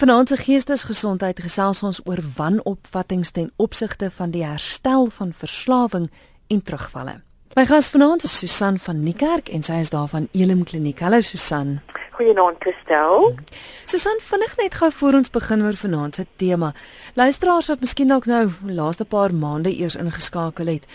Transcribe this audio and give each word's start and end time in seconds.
vanaand 0.00 0.28
se 0.28 0.36
geestesgesondheid 0.36 1.40
gesels 1.44 1.82
ons 1.84 1.98
oor 2.08 2.20
wanopvattinge 2.36 3.28
ten 3.36 3.50
opsigte 3.60 4.08
van 4.16 4.30
die 4.32 4.44
herstel 4.44 5.10
van 5.12 5.32
verslawing 5.36 6.06
en 6.48 6.62
terugvalle. 6.62 7.18
My 7.58 7.66
gas 7.68 7.90
vanaand 7.92 8.24
is 8.24 8.38
Susan 8.38 8.78
van 8.78 9.02
Niekerk 9.04 9.50
en 9.52 9.66
sy 9.66 9.82
is 9.84 9.92
daar 9.92 10.08
van 10.08 10.28
Elim 10.32 10.62
Kliniek. 10.64 11.02
Hallo 11.04 11.20
Susan. 11.20 11.80
Goeienaand 12.16 12.56
Christel. 12.64 13.34
Susan, 13.84 14.22
vinnig 14.24 14.56
net 14.62 14.78
gou 14.80 14.88
voor 15.00 15.20
ons 15.20 15.32
begin 15.36 15.66
oor 15.66 15.76
vanaand 15.76 16.14
se 16.14 16.26
tema. 16.36 16.72
Luisteraars 17.20 17.68
wat 17.68 17.84
miskien 17.84 18.08
dalk 18.08 18.30
nou 18.30 18.46
laaste 18.72 19.04
paar 19.04 19.34
maande 19.34 19.74
eers 19.76 19.98
ingeskakel 20.00 20.72
het. 20.78 20.88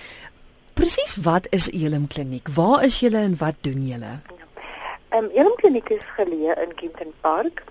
Presies 0.73 1.19
wat 1.21 1.45
is 1.53 1.69
Elim 1.69 2.07
Kliniek? 2.07 2.49
Waar 2.57 2.83
is 2.83 2.99
julle 3.05 3.21
en 3.21 3.37
wat 3.37 3.61
doen 3.61 3.85
julle? 3.85 4.17
Ehm 5.13 5.23
um, 5.23 5.29
Elim 5.29 5.53
Kliniek 5.61 5.93
is 5.93 6.13
geleë 6.17 6.57
in 6.65 6.73
Kempton 6.81 7.13
Park. 7.21 7.61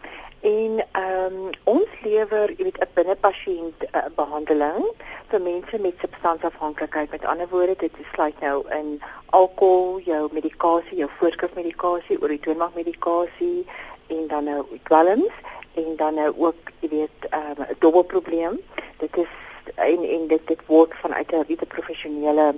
En 0.45 0.85
ehm 0.93 1.35
um, 1.35 1.51
ons 1.65 1.89
lewer, 2.03 2.51
jy 2.57 2.65
weet, 2.67 2.79
'n 2.79 2.91
binnepasiënt 2.95 3.85
uh, 3.85 4.01
behandeling 4.17 4.85
vir 5.31 5.41
mense 5.41 5.79
met 5.79 5.95
substansafhanklikheid. 6.01 7.11
Met 7.11 7.25
ander 7.25 7.49
woorde, 7.49 7.77
dit 7.79 7.97
sluit 8.13 8.41
nou 8.41 8.69
in 8.79 9.01
alkohol, 9.27 10.01
jou 10.05 10.29
medikasie, 10.33 10.97
jou 10.97 11.09
voorskrifmedikasie, 11.17 12.21
oritoonmagmedikasie 12.21 13.67
en 14.07 14.27
dan 14.27 14.45
nou 14.45 14.67
dwelms 14.83 15.33
en 15.75 15.97
dan 15.97 16.15
nou 16.15 16.35
ook, 16.37 16.71
jy 16.81 16.89
weet, 16.89 17.19
ehm, 17.31 17.61
'n 17.61 17.67
um, 17.69 17.77
dubbelprobleem. 17.79 18.61
Dit 18.97 19.17
is 19.17 19.33
en 19.75 20.03
en 20.05 20.27
dit 20.27 20.47
dit 20.47 20.67
word 20.67 20.95
vanuit 20.95 21.33
'n 21.33 21.45
baie 21.49 21.67
professionele 21.67 22.55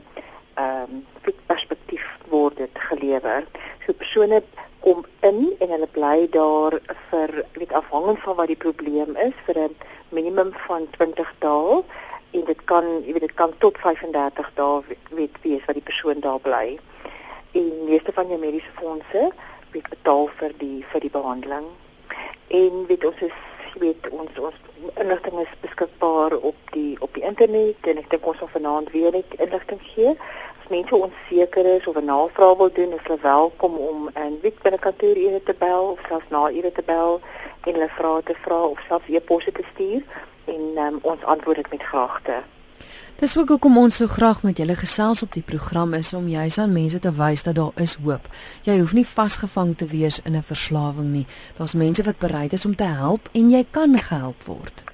ehm 0.55 0.91
um, 0.91 1.07
perspektief 1.47 2.19
word 2.29 2.57
dit 2.57 2.75
gelewer. 2.75 3.47
So 3.85 3.93
persone 3.93 4.43
kom 4.87 5.05
in 5.27 5.39
en 5.59 5.71
hulle 5.75 5.87
bly 5.91 6.29
daar 6.31 6.75
vir 7.11 7.31
weet 7.59 7.73
afhangend 7.75 8.21
van 8.23 8.37
wat 8.39 8.51
die 8.53 8.63
probleem 8.65 9.17
is 9.23 9.35
vir 9.47 9.59
'n 9.63 9.75
minimum 10.19 10.53
van 10.67 10.87
20 10.91 11.33
dae 11.39 11.83
en 12.31 12.45
dit 12.51 12.61
kan 12.71 12.87
jy 13.07 13.13
weet 13.17 13.27
dit 13.27 13.35
kan 13.35 13.53
tot 13.59 13.79
35 13.79 14.51
dae 14.55 14.97
weet 15.11 15.35
wees 15.43 15.65
wat 15.67 15.75
die 15.75 15.89
persoon 15.91 16.21
daar 16.21 16.39
bly. 16.39 16.79
En 17.53 17.85
meeste 17.89 18.13
van 18.13 18.29
jou 18.29 18.39
mediese 18.39 18.71
fondse 18.79 19.33
weet 19.73 19.89
betaal 19.89 20.31
vir 20.39 20.55
die 20.59 20.85
vir 20.93 21.01
die 21.01 21.15
behandeling. 21.19 21.67
En 22.49 22.87
weet 22.87 23.05
ons 23.05 23.21
is 23.21 23.39
weet 23.83 24.09
ons 24.11 24.39
ons 24.39 24.59
inligting 25.03 25.41
is 25.41 25.61
beskikbaar 25.61 26.37
op 26.37 26.57
die 26.71 26.97
op 27.01 27.15
die 27.15 27.27
internet 27.27 27.91
en 27.91 27.99
ek 27.99 28.11
dink 28.11 28.27
ons 28.27 28.39
sal 28.39 28.55
vanaand 28.55 28.91
weer 28.91 29.11
net 29.13 29.35
inligting 29.39 29.83
gee 29.83 30.15
mense 30.71 30.97
onseker 30.97 31.67
is 31.77 31.87
of 31.87 31.97
'n 31.97 32.05
navraag 32.05 32.57
wil 32.57 32.73
doen, 32.73 32.93
is 32.93 33.07
hulle 33.07 33.19
welkom 33.23 33.75
om 33.77 34.11
in 34.15 34.39
Wit 34.43 34.63
binne 34.63 34.79
kantoor 34.79 35.17
ure 35.17 35.43
te 35.43 35.55
bel 35.59 35.85
of 35.85 36.01
selfs 36.09 36.29
na 36.29 36.51
ure 36.51 36.73
te 36.73 36.83
bel 36.87 37.21
en 37.65 37.73
hulle 37.73 37.89
vrae 37.89 38.23
te 38.23 38.35
vra 38.35 38.61
of 38.63 38.85
selfs 38.89 39.09
e-posse 39.09 39.53
te 39.53 39.65
stuur 39.73 40.03
en 40.45 40.63
um, 40.85 40.99
ons 41.03 41.25
antwoord 41.25 41.57
dit 41.57 41.71
met 41.71 41.83
graagte. 41.83 42.43
Dis 43.17 43.37
ook 43.39 43.49
hoekom 43.49 43.79
ons 43.79 43.97
so 43.97 44.07
graag 44.07 44.43
met 44.43 44.57
julle 44.57 44.75
gesels 44.77 45.23
op 45.23 45.33
die 45.33 45.43
program 45.43 45.95
is 45.95 46.13
om 46.13 46.29
juis 46.29 46.59
aan 46.59 46.73
mense 46.73 46.99
te 46.99 47.13
wys 47.13 47.43
dat 47.43 47.55
daar 47.55 47.73
is 47.75 47.95
hoop. 48.05 48.29
Jy 48.63 48.79
hoef 48.79 48.93
nie 48.93 49.07
vasgevang 49.07 49.77
te 49.77 49.87
wees 49.87 50.21
in 50.23 50.37
'n 50.37 50.43
verslawing 50.43 51.13
nie. 51.13 51.27
Daar's 51.57 51.75
mense 51.75 52.03
wat 52.03 52.19
bereid 52.19 52.53
is 52.53 52.67
om 52.67 52.77
te 52.77 52.85
help 52.85 53.29
en 53.33 53.51
jy 53.51 53.67
kan 53.71 53.99
gehelp 53.99 54.45
word. 54.45 54.85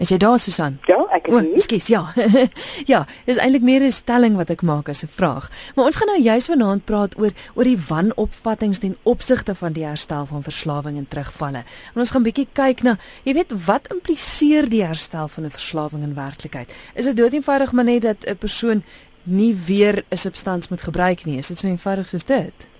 Is 0.00 0.08
jy 0.08 0.16
daar 0.16 0.38
Susan? 0.40 0.78
Ja, 0.88 0.96
ek 1.12 1.28
is 1.28 1.42
hier. 1.44 1.60
Skus, 1.60 1.86
ja. 1.92 2.00
ja, 2.92 3.02
dis 3.28 3.36
eintlik 3.36 3.62
meer 3.62 3.84
'n 3.84 3.92
stelling 3.92 4.36
wat 4.36 4.50
ek 4.50 4.62
maak 4.62 4.88
as 4.88 5.02
'n 5.04 5.08
vraag. 5.08 5.50
Maar 5.74 5.84
ons 5.84 5.96
gaan 5.96 6.08
nou 6.08 6.22
juis 6.22 6.46
vanaand 6.46 6.84
praat 6.84 7.18
oor 7.18 7.32
oor 7.54 7.64
die 7.64 7.78
wanopvattinge 7.88 8.78
ten 8.78 8.96
opsigte 9.02 9.54
van 9.54 9.72
die 9.72 9.84
herstel 9.84 10.26
van 10.26 10.42
verslawing 10.42 10.96
en 10.96 11.08
terugvalle. 11.08 11.64
En 11.94 12.00
ons 12.00 12.10
gaan 12.10 12.22
bietjie 12.22 12.48
kyk 12.52 12.82
na, 12.82 12.98
jy 13.24 13.34
weet, 13.34 13.52
wat 13.66 13.92
impliseer 13.92 14.68
die 14.68 14.84
herstel 14.84 15.28
van 15.28 15.44
'n 15.44 15.50
verslawing 15.50 16.02
in 16.02 16.14
werklikheid? 16.14 16.72
Is 16.94 17.04
dit 17.04 17.16
doeteenvoudig 17.16 17.72
maar 17.72 17.84
net 17.84 18.02
dat 18.02 18.24
'n 18.24 18.36
persoon 18.36 18.82
nie 19.22 19.54
weer 19.54 20.04
'n 20.08 20.16
substans 20.16 20.68
moet 20.68 20.82
gebruik 20.82 21.24
nie? 21.24 21.38
Is 21.38 21.48
dit 21.48 21.58
so 21.58 21.66
eenvoudig 21.66 22.08
soos 22.08 22.24
dit? 22.24 22.71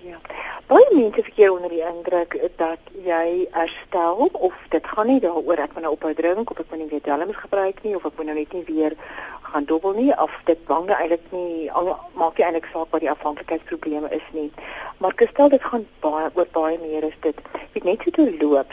Baie 0.67 0.87
mense 0.95 1.23
verkeer 1.23 1.51
onder 1.51 1.69
die 1.69 1.83
indruk 1.83 2.37
dat 2.57 2.91
jy 3.05 3.47
herstel 3.51 4.29
of 4.31 4.53
dit 4.69 4.87
gaan 4.87 5.07
nie 5.11 5.19
daaroor 5.23 5.59
ek 5.65 5.73
moet 5.75 5.85
nou 5.85 5.93
ophou 5.95 6.13
drink 6.15 6.51
of 6.51 6.59
ek 6.63 6.69
moet 6.71 6.79
nie 6.79 6.89
weer 6.91 7.03
dwelms 7.03 7.39
gebruik 7.41 7.81
nie 7.83 7.95
of 7.97 8.05
ek 8.07 8.15
moet 8.17 8.29
nou 8.29 8.35
net 8.37 8.53
nie 8.55 8.63
weer 8.69 8.95
gaan 9.49 9.67
dobbel 9.71 9.97
nie 9.97 10.11
of 10.25 10.37
dit 10.47 10.61
bang 10.69 10.87
eintlik 10.95 11.25
nie 11.35 11.71
al 11.71 11.91
maak 12.19 12.39
jy 12.39 12.47
eintlik 12.47 12.69
saak 12.71 12.95
wat 12.95 13.03
die 13.03 13.11
afhanklikheidsprobleme 13.11 14.09
is 14.15 14.29
nie. 14.33 14.51
Maar 15.03 15.17
gestel 15.19 15.51
dit 15.51 15.63
gaan 15.63 15.83
baie 16.05 16.29
oor 16.33 16.47
baie 16.55 16.77
meer 16.79 17.09
is 17.09 17.19
dit. 17.27 17.43
Weet 17.73 17.89
net 17.89 18.07
hoe 18.07 18.13
dit 18.21 18.41
loop 18.41 18.71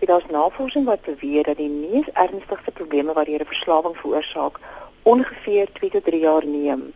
weet 0.00 0.08
daar's 0.08 0.28
navorsing 0.32 0.84
wat 0.84 1.02
beweer 1.08 1.44
dat 1.44 1.56
die 1.56 1.70
mees 1.70 2.08
ernstigste 2.12 2.72
probleme 2.72 3.12
wat 3.16 3.28
hierdie 3.28 3.48
verslawing 3.48 3.96
veroorsaak 3.96 4.60
ongeveer 5.02 5.72
2 5.80 5.90
tot 5.96 6.04
3 6.04 6.20
jaar 6.20 6.46
neem 6.46 6.86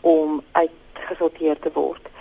om 0.00 0.42
uitgesorteer 0.52 1.58
te 1.58 1.72
word 1.74 2.13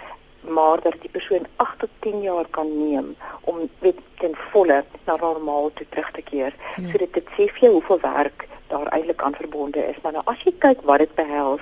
maar 0.48 0.82
dat 0.82 0.96
die 1.02 1.10
persoon 1.10 1.46
8 1.56 1.80
tot 1.80 1.90
10 2.00 2.22
jaar 2.22 2.46
kan 2.50 2.88
neem 2.88 3.16
om 3.42 3.70
weer 3.80 3.94
ten 4.18 4.36
volle 4.36 4.84
na 5.06 5.16
normaal 5.16 5.72
te 5.74 5.86
terug 5.90 6.12
te 6.12 6.22
keer. 6.22 6.56
Ja. 6.76 6.90
So 6.92 6.98
dit 6.98 7.14
dit 7.14 7.28
sê 7.38 7.48
vir 7.48 7.60
jou 7.68 7.72
hoeveel 7.72 8.00
werk 8.02 8.48
daar 8.68 8.88
eintlik 8.88 9.22
aan 9.22 9.36
verbonde 9.36 9.88
is. 9.88 10.02
Maar 10.02 10.12
nou 10.12 10.24
as 10.26 10.44
jy 10.44 10.54
kyk 10.58 10.82
wat 10.90 11.04
dit 11.04 11.16
behels, 11.16 11.62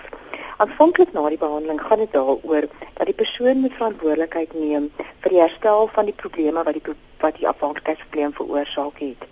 aanvanklik 0.57 1.13
na 1.13 1.27
die 1.29 1.41
behandeling 1.41 1.81
gaan 1.81 2.03
dit 2.03 2.13
daaroor 2.13 2.67
dat 2.97 3.05
die 3.09 3.17
persoon 3.17 3.63
moet 3.63 3.77
verantwoordelikheid 3.79 4.53
neem 4.53 4.89
vir 4.97 5.33
die 5.33 5.41
herstel 5.41 5.89
van 5.95 6.09
die 6.09 6.17
probleme 6.23 6.63
wat 6.63 6.77
die 6.77 6.95
wat 7.21 7.37
die 7.37 7.47
afhanklikheidsprobleem 7.47 8.33
veroorsaak 8.33 8.99
het. 8.99 9.25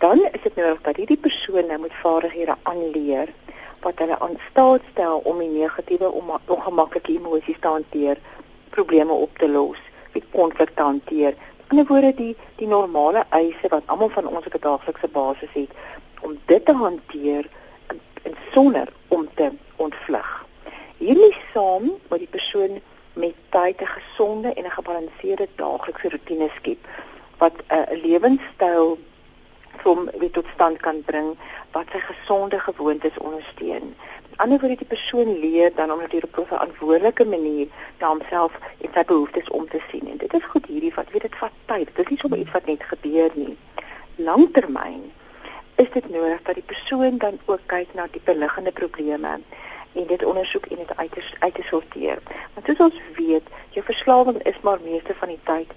Dan 0.00 0.22
is 0.32 0.42
dit 0.42 0.56
nodig 0.56 0.80
dat 0.82 0.96
hierdie 0.96 1.20
persoon 1.20 1.66
nou 1.66 1.78
moet 1.78 1.96
vaardighede 2.02 2.56
aanleer 2.62 3.32
wat 3.80 3.98
hulle 3.98 4.16
aan 4.20 4.36
staat 4.50 4.84
stel 4.92 5.20
om 5.24 5.38
die 5.38 5.48
negatiewe 5.48 6.08
ongemaklike 6.46 7.12
emosies 7.12 7.60
te 7.60 7.68
hanteer 7.68 8.20
probleme 8.70 9.12
op 9.12 9.38
te 9.38 9.48
los, 9.48 9.78
wie 10.12 10.24
konflik 10.32 10.70
te 10.74 10.82
hanteer. 10.82 11.34
In 11.70 11.78
'n 11.78 11.86
woorde 11.86 12.14
die 12.14 12.36
die 12.56 12.66
normale 12.66 13.24
eise 13.28 13.68
wat 13.68 13.82
almal 13.86 14.08
van 14.08 14.26
ons 14.26 14.46
op 14.46 14.54
'n 14.54 14.60
daaglikse 14.60 15.08
basis 15.08 15.52
het 15.52 15.70
om 16.20 16.38
dit 16.46 16.64
te 16.64 16.72
hanteer 16.72 17.48
in, 17.88 18.00
in 18.22 18.36
sonder 18.52 18.88
om 19.08 19.28
te 19.34 19.50
ontvlug. 19.76 20.46
Hierdie 20.96 21.36
saam 21.52 21.90
wat 22.08 22.18
die 22.18 22.28
persoon 22.28 22.80
met 23.12 23.34
tyd 23.48 23.80
'n 23.80 23.86
gesonde 23.86 24.52
en 24.52 24.64
'n 24.64 24.70
gebalanseerde 24.70 25.48
daaglikse 25.54 26.08
rotine 26.10 26.48
skep 26.56 26.78
wat 27.38 27.52
'n 27.68 28.00
lewenstyl 28.02 28.98
van 29.76 30.10
wie 30.18 30.30
tot 30.30 30.46
stand 30.54 30.80
kan 30.80 31.02
bring 31.02 31.36
wat 31.72 31.86
sy 31.92 31.98
gesonde 31.98 32.58
gewoontes 32.58 33.18
ondersteun 33.18 33.94
ander 34.40 34.60
woorde 34.60 34.76
die 34.76 34.86
persoon 34.86 35.38
leer 35.38 35.72
dan 35.74 35.92
om 35.92 35.98
natuurlik 35.98 36.38
op 36.38 36.44
'n 36.44 36.54
verantwoordelike 36.54 37.24
manier 37.24 37.66
na 37.98 38.08
homself 38.08 38.52
en 38.80 38.90
sy 38.94 39.04
behoeftes 39.04 39.50
om 39.50 39.68
te 39.68 39.80
sien. 39.90 40.10
En 40.10 40.16
dit 40.16 40.32
is 40.34 40.44
goed 40.44 40.66
hierdie 40.66 40.94
wat 40.94 41.10
weet 41.10 41.22
dit 41.22 41.36
vat 41.36 41.52
tyd. 41.64 41.86
Dit 41.86 42.04
is 42.04 42.10
nie 42.10 42.18
sommer 42.18 42.38
iets 42.38 42.50
wat 42.50 42.66
net 42.66 42.82
gebeur 42.82 43.30
nie. 43.34 43.56
Langtermyn 44.16 45.12
is 45.74 45.90
dit 45.92 46.10
nodig 46.10 46.42
dat 46.42 46.54
die 46.54 46.70
persoon 46.72 47.18
dan 47.18 47.38
ook 47.44 47.60
kyk 47.66 47.94
na 47.94 48.06
die 48.10 48.20
beliggende 48.24 48.72
probleme 48.72 49.40
en 49.92 50.06
dit 50.06 50.24
ondersoek 50.24 50.66
en 50.66 50.76
dit 50.76 50.96
uit 50.96 51.34
uit 51.38 51.54
te 51.54 51.62
sorteer. 51.62 52.18
Want 52.54 52.66
soos 52.66 52.78
ons 52.78 53.00
weet, 53.16 53.46
jou 53.70 53.84
verslawing 53.84 54.42
is 54.42 54.60
maar 54.60 54.78
meeste 54.84 55.14
van 55.14 55.28
die 55.28 55.40
tyd 55.42 55.70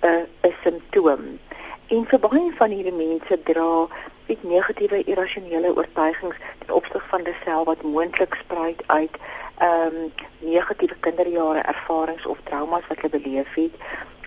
'n 0.00 0.06
uh, 0.06 0.48
'n 0.50 0.54
simptoom. 0.62 1.38
En 1.86 2.06
vir 2.06 2.18
baie 2.18 2.52
van 2.56 2.70
hierdie 2.70 2.92
mense 2.92 3.42
dra 3.42 3.86
met 4.26 4.42
negatiewe 4.42 5.04
irrasionele 5.04 5.76
oortuigings 5.76 6.36
ten 6.58 6.74
opsigte 6.74 7.08
van 7.08 7.22
dieself 7.22 7.64
wat 7.64 7.82
moontlik 7.82 8.34
spruit 8.34 8.82
uit 8.86 9.16
ehm 9.58 9.96
um, 9.96 10.12
negatiewe 10.38 10.96
kinderjare 11.00 11.58
ervarings 11.58 12.26
of 12.26 12.38
traumas 12.44 12.86
wat 12.88 13.00
hulle 13.00 13.20
beleef 13.20 13.54
het 13.54 13.74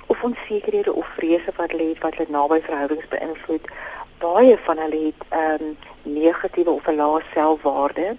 of 0.05 0.23
onsekerhede 0.23 0.93
of 0.93 1.07
vrese 1.07 1.51
wat 1.55 1.71
hulle 1.71 1.89
het 1.89 2.01
wat 2.03 2.15
hulle 2.15 2.31
naby 2.31 2.59
verhoudings 2.61 3.07
beïnvloed 3.07 3.71
baie 4.19 4.57
van 4.57 4.77
hulle 4.77 4.99
het 5.05 5.25
ehm 5.29 5.63
um, 5.63 5.77
negatiewe 6.01 6.69
of 6.69 6.88
'n 6.88 6.95
lae 6.95 7.21
selfwaarde. 7.33 8.15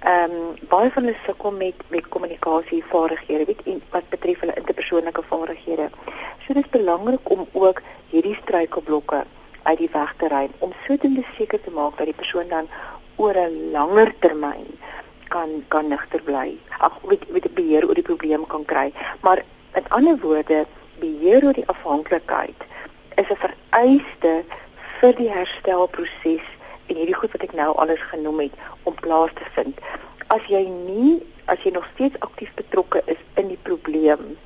Ehm 0.00 0.30
um, 0.30 0.54
baie 0.68 0.90
van 0.90 1.02
hulle 1.04 1.16
sukkel 1.26 1.52
met 1.52 1.74
met 1.88 2.08
kommunikasievaardighede 2.08 3.44
weet 3.44 3.62
en 3.64 3.82
wat 3.90 4.08
betref 4.08 4.40
hulle 4.40 4.54
interpersoonlike 4.54 5.22
vaardighede. 5.22 5.90
So 6.38 6.52
dit 6.52 6.64
is 6.64 6.70
belangrik 6.70 7.30
om 7.30 7.48
ook 7.52 7.82
hierdie 8.10 8.34
struikelblokke 8.34 9.24
uit 9.62 9.78
die 9.78 9.90
weg 9.92 10.14
te 10.18 10.28
ry 10.28 10.48
om 10.58 10.72
sodoende 10.86 11.24
seker 11.36 11.60
te 11.60 11.70
maak 11.70 11.98
dat 11.98 12.06
die 12.10 12.20
persoon 12.22 12.48
dan 12.48 12.68
oor 13.16 13.36
'n 13.36 13.70
langer 13.72 14.12
termyn 14.18 14.66
kan 15.28 15.64
kan 15.68 15.88
nigter 15.88 16.22
bly. 16.22 16.58
Ag 16.78 16.98
weet 17.02 17.24
weet 17.28 17.54
beheer 17.54 17.86
oor 17.88 17.94
die 17.94 18.08
probleem 18.10 18.46
kan 18.46 18.64
kry. 18.64 18.92
Maar 19.20 19.42
in 19.74 19.88
ander 19.88 20.18
woorde, 20.18 20.66
beheer 20.98 21.44
oor 21.44 21.52
die 21.52 21.68
afhanklikheid 21.68 22.60
is 23.14 23.28
'n 23.30 23.42
vereiste 23.46 24.44
vir 25.00 25.12
die 25.16 25.30
herstelproses 25.30 26.46
en 26.86 26.96
hierdie 26.96 27.20
goed 27.20 27.32
wat 27.32 27.42
ek 27.42 27.52
nou 27.52 27.76
alles 27.76 28.02
genoem 28.12 28.40
het 28.40 28.54
om 28.82 28.94
plaas 28.94 29.30
te 29.34 29.46
vind. 29.54 29.78
As 30.26 30.44
jy 30.46 30.64
nie 30.68 31.22
as 31.44 31.62
jy 31.62 31.70
nog 31.70 31.86
steeds 31.94 32.18
aktief 32.18 32.54
betrokke 32.54 33.02
is 33.06 33.20
in 33.34 33.48
die 33.48 33.62
probleem 33.62 34.36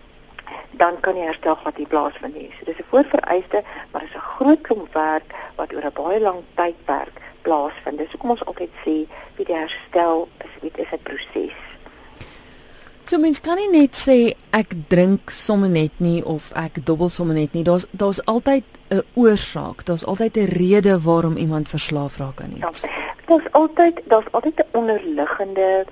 dan 0.70 1.00
kan 1.00 1.14
die 1.14 1.22
herstel 1.22 1.54
glad 1.54 1.78
nie 1.78 1.86
plaasvind 1.86 2.34
nie. 2.34 2.50
So 2.58 2.64
dis 2.64 2.78
'n 2.78 2.90
voorvereiste, 2.90 3.62
maar 3.90 4.00
dit 4.00 4.10
is 4.10 4.16
'n 4.16 4.28
groot 4.36 4.60
klomp 4.60 4.92
werk 4.92 5.34
wat 5.56 5.72
oor 5.74 5.84
'n 5.84 5.92
baie 5.94 6.20
lang 6.20 6.40
tydperk 6.54 7.20
plaasvind. 7.42 7.98
Dis 7.98 8.10
hoekom 8.10 8.30
ons 8.30 8.44
altyd 8.44 8.70
sê 8.84 8.96
wie 9.36 9.46
die 9.46 9.56
herstel 9.56 10.28
is, 10.44 10.50
dit 10.60 10.78
is 10.78 10.92
'n 10.92 11.02
proses. 11.02 11.56
So 13.04 13.18
mens 13.18 13.40
kan 13.40 13.58
nie 13.60 13.68
net 13.68 13.92
sê 13.92 14.32
ek 14.50 14.72
drink 14.88 15.30
sommer 15.30 15.68
net 15.68 15.92
nie 16.00 16.24
of 16.24 16.52
ek 16.56 16.86
dobbel 16.86 17.08
sommer 17.08 17.34
net 17.34 17.52
nie. 17.52 17.62
Daar's 17.62 17.84
daar's 17.90 18.24
altyd 18.24 18.64
'n 18.88 19.02
oorsaak. 19.14 19.84
Daar's 19.84 20.04
altyd 20.04 20.36
'n 20.36 20.44
rede 20.44 21.00
waarom 21.00 21.36
iemand 21.36 21.68
verslaaf 21.68 22.16
raak 22.16 22.40
aan 22.40 22.56
iets. 22.56 22.80
Ja, 22.80 22.88
daar's 23.26 23.52
altyd 23.52 24.00
daar's 24.04 24.30
altyd 24.30 24.58
'n 24.58 24.78
onderliggende 24.78 25.84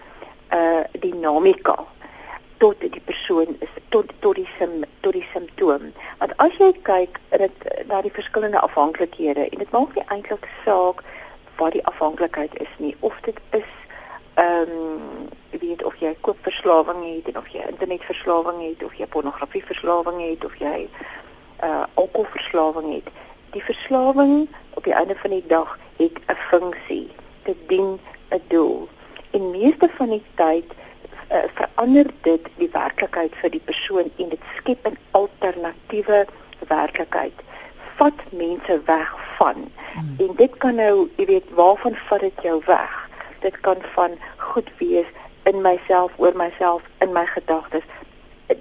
uh 0.52 0.80
dinamika 1.00 1.84
tot 2.62 2.80
die 2.80 3.02
persoon 3.04 3.56
is 3.58 3.70
tot 3.90 4.12
tot 4.20 4.38
die 4.38 4.48
sim, 4.58 4.84
tot 5.00 5.16
die 5.18 5.26
simptoom. 5.32 5.88
Want 6.20 6.34
as 6.44 6.54
jy 6.62 6.70
kyk 6.86 7.18
dit 7.42 7.64
na 7.90 8.02
die 8.06 8.14
verskillende 8.14 8.60
afhanklikhede 8.62 9.48
en 9.48 9.62
dit 9.64 9.72
maak 9.74 9.96
nie 9.98 10.04
eintlik 10.14 10.46
saak 10.64 11.02
wat 11.58 11.74
die 11.74 11.82
afhanklikheid 11.90 12.54
is 12.62 12.74
nie 12.78 12.94
of 13.00 13.18
dit 13.26 13.40
is 13.58 13.72
ehm 14.40 14.70
um, 14.76 15.26
weet 15.62 15.82
of 15.84 15.96
jy 16.00 16.12
koopverslawing 16.20 17.02
het 17.04 17.32
en 17.32 17.40
of 17.40 17.48
jy 17.52 17.66
internetverslawing 17.68 18.62
het 18.62 18.84
of 18.86 18.94
jy 18.94 19.06
pornografieverslawing 19.16 20.22
het 20.22 20.46
of 20.46 20.54
jy 20.62 20.86
uh 21.66 21.82
alkoholverslawing 21.94 22.88
het. 22.94 23.10
Die 23.56 23.64
verslawing 23.64 24.48
op 24.78 24.84
die 24.84 24.94
einde 24.94 25.18
van 25.24 25.34
die 25.34 25.46
dag 25.46 25.78
het 25.98 26.22
'n 26.30 26.38
funksie. 26.50 27.10
Dit 27.42 27.68
dien 27.68 27.98
'n 28.30 28.42
doel. 28.48 28.88
En 29.30 29.50
meeste 29.50 29.90
van 29.98 30.08
die 30.08 30.24
tyd 30.34 30.72
uh, 31.32 31.42
verander 31.54 32.06
dit 32.22 32.46
die 32.56 32.70
werklikheid 32.72 33.34
vir 33.40 33.50
die 33.50 33.64
persoon 33.64 34.10
en 34.16 34.28
dit 34.34 34.44
skep 34.56 34.86
'n 34.88 34.98
alternatiewe 35.10 36.26
werklikheid. 36.68 37.34
Vat 37.96 38.20
mense 38.30 38.80
weg 38.86 39.16
van. 39.38 39.70
Hmm. 39.92 40.14
en 40.18 40.36
dit 40.36 40.56
kan 40.56 40.74
nou 40.74 41.08
jy 41.16 41.26
weet 41.26 41.50
waarvan 41.54 41.96
vat 42.08 42.20
dit 42.20 42.42
jou 42.42 42.62
weg? 42.66 43.08
Dit 43.40 43.60
kan 43.60 43.76
van 43.94 44.16
goed 44.36 44.70
wees 44.78 45.06
in 45.42 45.60
myself 45.60 46.12
oor 46.16 46.36
myself 46.36 46.82
in 46.98 47.12
my 47.12 47.26
gedagtes. 47.26 47.84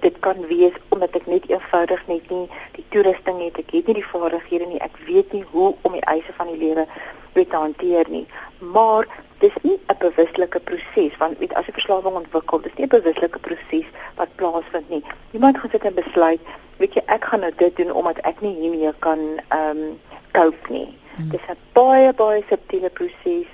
Dit 0.00 0.18
kan 0.20 0.46
wees 0.46 0.72
omdat 0.88 1.16
ek 1.16 1.26
net 1.26 1.48
eenvoudig 1.48 2.06
net 2.06 2.30
nie 2.30 2.48
die 2.72 2.84
toerusting 2.88 3.40
het. 3.44 3.58
Ek 3.58 3.70
het 3.70 3.86
nie 3.86 3.94
die 4.00 4.10
vaardighede 4.10 4.66
nie. 4.66 4.80
Ek 4.80 4.96
weet 5.06 5.32
nie 5.32 5.44
hoe 5.50 5.74
om 5.82 5.92
die 5.92 6.06
eise 6.14 6.32
van 6.36 6.46
die 6.46 6.58
lewe 6.58 6.86
te 7.32 7.56
hanteer 7.56 8.08
nie. 8.08 8.26
Maar 8.58 9.06
dis 9.42 9.54
nie 9.62 9.78
'n 9.88 9.98
bewuslike 9.98 10.60
proses 10.60 11.16
want 11.18 11.38
weet 11.38 11.54
as 11.54 11.66
'n 11.66 11.76
verslawing 11.78 12.16
ontwikkel, 12.22 12.60
dis 12.60 12.76
nie 12.76 12.86
'n 12.86 12.96
bewuslike 12.98 13.38
proses 13.38 13.86
wat 14.16 14.34
plaasvind 14.34 14.88
nie. 14.88 15.04
Iemand 15.30 15.58
gaan 15.58 15.70
sit 15.70 15.84
en 15.84 15.94
besluit, 15.94 16.40
weet 16.76 16.94
jy, 16.94 17.02
ek 17.06 17.24
gaan 17.24 17.40
nou 17.40 17.52
dit 17.56 17.76
doen 17.76 17.92
omdat 17.92 18.18
ek 18.18 18.40
nie 18.40 18.54
hiermee 18.60 18.92
kan 18.98 19.18
ehm 19.48 19.76
um, 19.76 20.00
cope 20.32 20.72
nie. 20.72 20.98
Hmm. 21.16 21.28
Dis 21.30 21.46
'n 21.48 21.58
baie 21.72 22.12
baie 22.12 22.44
subtiele 22.48 22.90
proses 22.90 23.46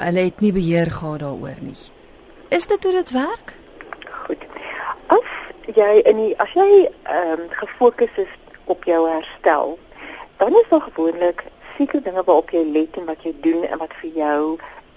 Hulle 0.00 0.20
het 0.20 0.40
nie 0.40 0.52
beheer 0.52 0.90
gehad 0.90 1.20
daaroor 1.20 1.56
nie. 1.60 1.76
Is 2.48 2.66
dit 2.66 2.84
hoe 2.84 2.92
dit 2.92 3.10
werk? 3.10 3.56
Goed. 4.24 4.44
As 5.06 5.30
jy 5.74 6.00
in 6.04 6.16
die 6.16 6.38
as 6.38 6.52
jy 6.54 6.86
ehm 6.86 7.40
um, 7.40 7.48
gefokus 7.62 8.14
is 8.16 8.32
op 8.64 8.84
jou 8.84 9.08
herstel, 9.08 9.78
dan 10.36 10.52
is 10.60 10.68
daar 10.70 10.86
gewoonlik 10.86 11.44
sekere 11.80 12.04
dinge 12.04 12.22
waarop 12.26 12.52
jy 12.52 12.60
let 12.74 12.96
en 13.00 13.08
wat 13.08 13.22
jy 13.24 13.32
doen 13.40 13.64
en 13.64 13.80
wat 13.80 13.94
vir 14.02 14.10
jou 14.20 14.40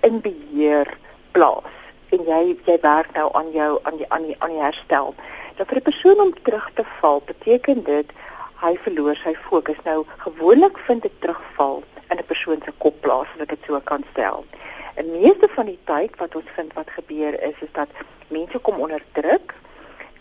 in 0.03 0.19
beheer 0.25 0.89
plaas 1.35 1.79
en 2.15 2.25
jy 2.27 2.41
jy 2.67 2.75
werk 2.83 3.13
nou 3.15 3.29
aan 3.39 3.49
jou 3.55 3.69
aan 3.87 3.97
die 4.01 4.09
aan 4.15 4.27
die 4.27 4.35
aan 4.43 4.51
die 4.53 4.61
herstel. 4.61 5.15
Nou 5.57 5.65
vir 5.69 5.79
'n 5.79 5.87
persoon 5.89 6.19
om 6.19 6.33
terug 6.43 6.67
te 6.75 6.83
val, 6.99 7.21
beteken 7.25 7.83
dit 7.83 8.11
hy 8.63 8.73
verloor 8.85 9.15
sy 9.15 9.33
fokus. 9.49 9.79
Nou 9.85 10.05
gewoonlik 10.17 10.77
vind 10.87 11.01
dit 11.01 11.15
terugval 11.21 11.83
in 12.11 12.17
'n 12.17 12.29
persoon 12.31 12.61
se 12.65 12.71
kop 12.77 13.01
plaas, 13.01 13.27
as 13.35 13.41
ek 13.41 13.49
dit 13.49 13.63
so 13.67 13.79
kan 13.79 14.03
stel. 14.11 14.45
En 14.95 15.11
meeste 15.11 15.47
van 15.55 15.65
die 15.65 15.79
tyd 15.85 16.11
wat 16.17 16.35
ons 16.35 16.49
vind 16.55 16.73
wat 16.73 16.89
gebeur 16.89 17.33
is 17.41 17.57
is 17.61 17.71
dat 17.71 17.89
mense 18.27 18.59
kom 18.59 18.75
onder 18.79 19.03
druk. 19.13 19.55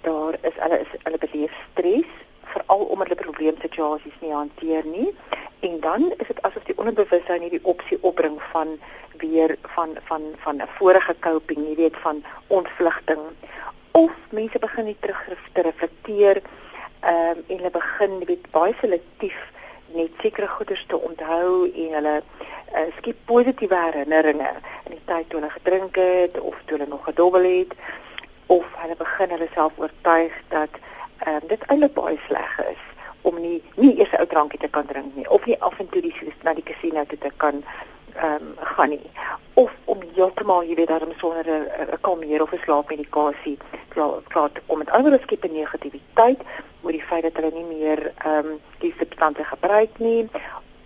Daar 0.00 0.34
is 0.42 0.56
hulle 0.56 0.80
is 0.80 0.92
hulle 1.02 1.18
beleef 1.18 1.52
stres 1.70 2.10
veral 2.42 2.84
omdat 2.84 3.08
hulle 3.08 3.20
probleemsituasies 3.20 4.18
nie 4.20 4.32
hanteer 4.32 4.84
nie 4.86 5.14
en 5.60 5.80
dan 5.80 6.12
onderbewussyn 6.82 7.44
hierdie 7.46 7.64
opsie 7.72 7.98
opbring 8.00 8.40
van 8.52 8.78
weer 9.22 9.56
van 9.74 9.96
van 10.08 10.22
van 10.44 10.56
'n 10.56 10.68
vorige 10.78 11.14
coping, 11.20 11.60
jy 11.68 11.74
weet 11.74 11.96
van 11.96 12.24
ontvlugting 12.46 13.20
of 13.92 14.12
mense 14.30 14.58
begin 14.58 14.84
nie 14.84 14.96
terug 15.00 15.28
te 15.52 15.62
reflekteer 15.62 16.42
ehm 17.00 17.38
um, 17.38 17.44
en 17.46 17.56
hulle 17.56 17.70
begin 17.70 18.18
weet 18.26 18.50
baie 18.50 18.74
selektief 18.80 19.38
net 19.94 20.10
sekere 20.22 20.48
goeders 20.48 20.84
te 20.88 20.98
onthou 21.08 21.70
en 21.84 21.90
hulle 21.98 22.22
uh, 22.74 22.86
skep 22.98 23.18
positiewe 23.24 23.78
herinneringe 23.84 24.52
in 24.86 24.94
die 24.96 25.02
tyd 25.04 25.28
toe 25.28 25.40
hulle 25.40 25.50
gedrink 25.50 25.96
het 25.96 26.40
of 26.40 26.56
toe 26.64 26.78
hulle 26.78 26.88
nog 26.90 27.04
gedobbel 27.04 27.44
het. 27.44 27.74
Of 28.46 28.64
hulle 28.82 28.96
begin 28.96 29.34
hulle 29.36 29.48
self 29.54 29.72
oortuig 29.76 30.40
dat 30.48 30.80
ehm 31.18 31.42
um, 31.42 31.48
dit 31.48 31.66
eintlik 31.66 31.94
baie 31.94 32.18
sleg 32.26 32.58
is 32.70 32.82
om 33.22 33.40
nie 33.40 33.62
nie 33.76 33.94
eers 33.98 34.11
drankie 34.32 34.58
te 34.58 34.70
kan 34.76 34.86
drink 34.90 35.16
nie 35.16 35.28
of 35.36 35.46
nie 35.46 35.58
af 35.68 35.78
en 35.82 35.88
toe 35.92 36.02
die 36.02 36.34
na 36.42 36.54
die 36.58 36.66
casino 36.70 37.04
toe 37.04 37.18
te 37.18 37.32
kan 37.44 37.62
ehm 38.14 38.34
um, 38.34 38.56
gaan 38.76 38.88
nie. 38.88 39.10
Of 39.54 39.70
om 39.84 40.00
heeltemal 40.14 40.64
jy 40.68 40.74
weet 40.80 40.88
daarom 40.88 41.12
sonder 41.20 41.46
'n 41.48 42.00
kalmeer 42.00 42.42
of 42.42 42.52
'n 42.52 42.64
slaapmedikasie 42.64 43.58
klaar 43.88 44.20
klaar 44.28 44.52
te 44.52 44.60
kom. 44.66 44.78
Met 44.78 44.90
ander 44.90 45.20
skep 45.22 45.44
en 45.44 45.52
negativiteit 45.52 46.40
oor 46.82 46.92
die 46.92 47.08
feit 47.10 47.22
dat 47.22 47.36
hulle 47.36 47.52
nie 47.54 47.78
meer 47.78 48.12
ehm 48.16 48.46
um, 48.46 48.60
die 48.78 48.94
substansie 48.98 49.44
gebruik 49.44 49.98
nie. 49.98 50.28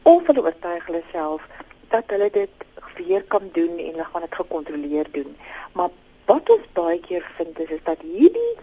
Of 0.02 0.26
hulle 0.26 0.42
oortuig 0.42 0.86
hulle 0.86 1.02
self 1.12 1.42
dat 1.88 2.04
hulle 2.06 2.30
dit 2.30 2.50
weer 2.96 3.22
kan 3.22 3.48
doen 3.52 3.78
en 3.78 3.90
hulle 3.90 4.04
gaan 4.04 4.20
dit 4.20 4.34
gekontroleer 4.34 5.06
doen. 5.10 5.36
Maar 5.72 5.90
wat 6.26 6.50
ons 6.50 6.66
baie 6.72 7.00
keer 7.00 7.26
vind 7.36 7.58
is, 7.58 7.68
is 7.68 7.84
dat 7.84 8.00
hierdie 8.00 8.54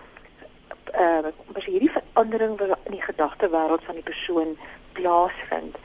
uh 1.04 1.32
as 1.58 1.66
hierdie 1.66 1.92
verandering 1.92 2.58
wat 2.60 2.88
in 2.90 2.96
die 2.98 3.06
gedagtewêreld 3.06 3.84
van 3.88 4.00
die 4.00 4.08
persoon 4.12 4.58
plaasvind 4.98 5.78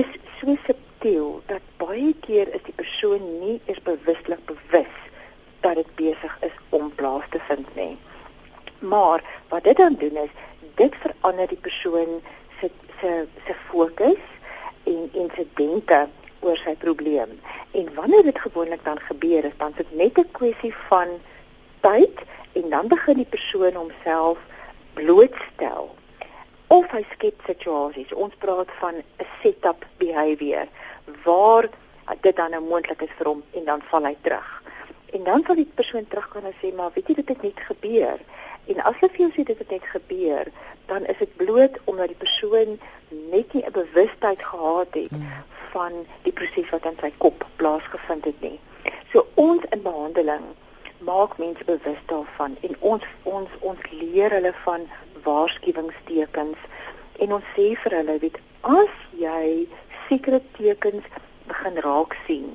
is 0.00 0.08
so 0.40 0.56
subtiel 0.66 1.42
dat 1.46 1.64
baie 1.82 2.12
keer 2.26 2.50
is 2.56 2.64
die 2.68 2.76
persoon 2.76 3.24
nie 3.40 3.60
eens 3.66 3.82
bewuslik 3.88 4.44
bewus 4.50 4.94
dat 5.60 5.78
dit 5.78 5.94
besig 5.98 6.36
is 6.48 6.56
om 6.70 6.90
plaas 6.98 7.26
te 7.30 7.40
vind 7.48 7.74
nie. 7.78 7.96
Maar 8.78 9.22
wat 9.48 9.64
dit 9.64 9.76
dan 9.76 9.94
doen 9.98 10.16
is 10.24 10.34
dit 10.74 10.94
verander 11.04 11.48
die 11.48 11.60
persoon 11.66 12.20
se 12.60 12.70
se 13.00 13.12
se 13.46 13.54
fokus 13.68 14.24
en 14.84 15.10
en 15.12 15.30
se 15.36 15.46
denke 15.54 16.06
oor 16.40 16.56
sy 16.56 16.74
probleem. 16.74 17.38
En 17.70 17.94
wanneer 17.94 18.22
dit 18.22 18.38
gewoonlik 18.38 18.84
dan 18.84 18.98
gebeur 19.00 19.44
is 19.44 19.58
dan 19.58 19.72
dit 19.76 19.94
net 19.94 20.18
'n 20.18 20.30
kwessie 20.32 20.74
van 20.88 21.08
tyd 21.80 22.24
en 22.52 22.70
dan 22.70 22.88
begin 22.88 23.16
die 23.16 23.28
persoon 23.28 23.74
homself 23.74 24.38
blootstel 24.94 25.94
of 26.66 26.90
hy 26.90 27.04
skep 27.12 27.40
situasies. 27.46 28.12
Ons 28.12 28.34
praat 28.38 28.70
van 28.80 28.94
'n 28.94 29.28
setup 29.42 29.86
behavior 29.98 30.66
waar 31.24 31.68
dit 32.20 32.36
dan 32.36 32.50
nou 32.50 32.62
moontlik 32.62 33.02
is 33.02 33.16
vir 33.18 33.26
hom 33.26 33.42
en 33.50 33.64
dan 33.64 33.82
val 33.90 34.04
hy 34.04 34.16
terug. 34.20 34.62
En 35.12 35.24
dan 35.24 35.44
sal 35.46 35.54
die 35.54 35.72
persoon 35.74 36.06
terugkom 36.08 36.44
en 36.44 36.54
sê 36.62 36.74
maar 36.74 36.90
weet 36.94 37.08
jy 37.08 37.14
dit 37.14 37.28
het 37.28 37.42
net 37.42 37.60
gebeur 37.60 38.18
En 38.70 38.82
as 38.86 38.98
jy 39.02 39.08
vir 39.10 39.24
jou 39.24 39.30
sê 39.34 39.44
dit 39.46 39.58
het 39.58 39.70
net 39.74 39.86
gebeur, 39.90 40.50
dan 40.90 41.06
is 41.10 41.18
dit 41.18 41.36
bloot 41.40 41.78
omdat 41.90 42.12
die 42.12 42.20
persoon 42.20 42.76
net 43.32 43.54
nie 43.54 43.64
'n 43.66 43.74
bewustheid 43.74 44.42
gehad 44.42 44.94
het 44.94 45.10
hmm. 45.10 45.26
van 45.72 45.92
die 46.22 46.32
proses 46.32 46.70
wat 46.70 46.86
in 46.86 46.96
sy 47.00 47.10
kop 47.18 47.46
plaasgevind 47.56 48.24
het 48.24 48.40
nie. 48.40 48.60
So 49.12 49.26
ons 49.34 49.64
in 49.70 49.82
behandeling 49.82 50.46
maak 51.04 51.38
mense 51.38 51.64
bewus 51.64 52.02
daarvan 52.06 52.56
en 52.68 52.76
ons 52.80 53.06
ons 53.22 53.56
ons 53.60 53.90
leer 53.90 54.30
hulle 54.38 54.54
van 54.64 54.88
waarskuwingstekens 55.28 56.66
en 57.26 57.32
ons 57.38 57.54
sê 57.56 57.72
vir 57.84 57.98
hulle 58.00 58.18
weet 58.26 58.38
as 58.80 58.98
jy 59.24 59.46
sekere 60.08 60.40
tekens 60.58 61.08
begin 61.46 61.80
raak 61.86 62.16
sien 62.26 62.52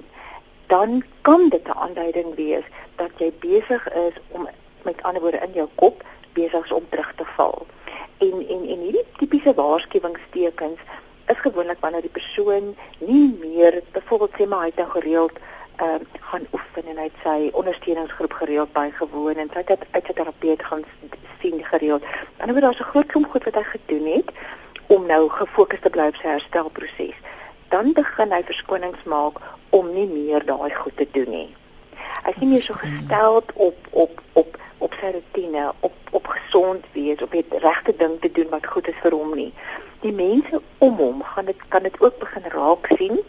dan 0.67 1.03
kan 1.21 1.49
dit 1.49 1.67
'n 1.67 1.79
aanduiding 1.85 2.35
wees 2.35 2.63
dat 2.95 3.11
jy 3.17 3.31
besig 3.39 3.93
is 3.93 4.15
om 4.27 4.47
met 4.83 5.03
ander 5.03 5.21
woorde 5.21 5.45
in 5.47 5.53
jou 5.53 5.67
kop 5.75 6.03
besig 6.33 6.71
om 6.71 6.85
terug 6.89 7.13
te 7.15 7.25
val. 7.25 7.65
En 8.17 8.35
en 8.53 8.61
en 8.73 8.79
hierdie 8.85 9.05
tipiese 9.17 9.53
waarskuwingstekens 9.53 10.79
is 11.27 11.39
gewoonlik 11.45 11.79
wanneer 11.79 12.01
die 12.01 12.17
persoon 12.19 12.75
nie 12.99 13.27
meer 13.39 13.81
byvoorbeeld 13.91 14.35
sê 14.39 14.47
maar 14.47 14.59
hy 14.59 14.71
het 14.71 14.81
nou 14.81 14.89
gereeld 14.89 15.39
ehm 15.77 16.01
uh, 16.01 16.21
gaan 16.29 16.45
oefen 16.53 16.85
en 16.85 16.97
hy 16.97 17.03
het 17.03 17.19
sy 17.23 17.49
ondersteuningsgroep 17.53 18.33
gereeld 18.33 18.71
bygewoon 18.73 19.35
en 19.41 19.49
sy 19.53 19.61
het 19.65 19.85
uit 19.91 20.05
sy 20.05 20.13
terapeut 20.13 20.63
gaan 20.63 20.83
sien 21.41 21.65
gereeld. 21.65 22.03
Dan 22.37 22.51
word 22.51 22.65
daar 22.65 22.73
so 22.73 22.83
'n 22.83 22.91
groot 22.91 23.05
klomp 23.05 23.29
goed 23.31 23.43
wat 23.43 23.55
hy 23.55 23.63
gedoen 23.63 24.05
het 24.13 24.29
om 24.87 25.05
nou 25.05 25.29
gefokus 25.29 25.79
te 25.81 25.89
bly 25.89 26.07
op 26.07 26.15
sy 26.15 26.27
herstelproses. 26.27 27.17
Dan 27.69 27.93
begin 27.93 28.31
hy 28.31 28.43
verskonings 28.43 29.03
maak 29.03 29.39
om 29.69 29.93
nie 29.93 30.07
meer 30.07 30.45
daai 30.45 30.73
goed 30.73 30.97
te 30.97 31.07
doen 31.11 31.29
nie. 31.29 31.55
Hy 32.23 32.29
is 32.29 32.39
nie 32.41 32.49
meer 32.51 32.61
so 32.61 32.73
gestel 32.73 33.35
op 33.35 33.79
op 33.89 34.21
op 34.33 34.57
op 34.77 34.93
sy 35.01 35.11
rotine, 35.11 35.73
op 35.79 35.93
op 36.11 36.27
gesond 36.27 36.85
wees, 36.93 37.21
op 37.21 37.31
die 37.31 37.45
regte 37.49 37.93
ding 37.97 38.19
te 38.21 38.31
doen 38.31 38.49
wat 38.49 38.67
goed 38.67 38.87
is 38.87 39.01
vir 39.01 39.11
hom 39.11 39.35
nie. 39.35 39.53
Die 40.01 40.13
mense 40.13 40.61
om 40.77 40.97
hom 41.01 41.23
gaan 41.23 41.45
dit 41.45 41.67
kan 41.67 41.83
dit 41.83 42.01
ook 42.01 42.19
begin 42.19 42.43
raak 42.53 42.87
sien 42.97 43.19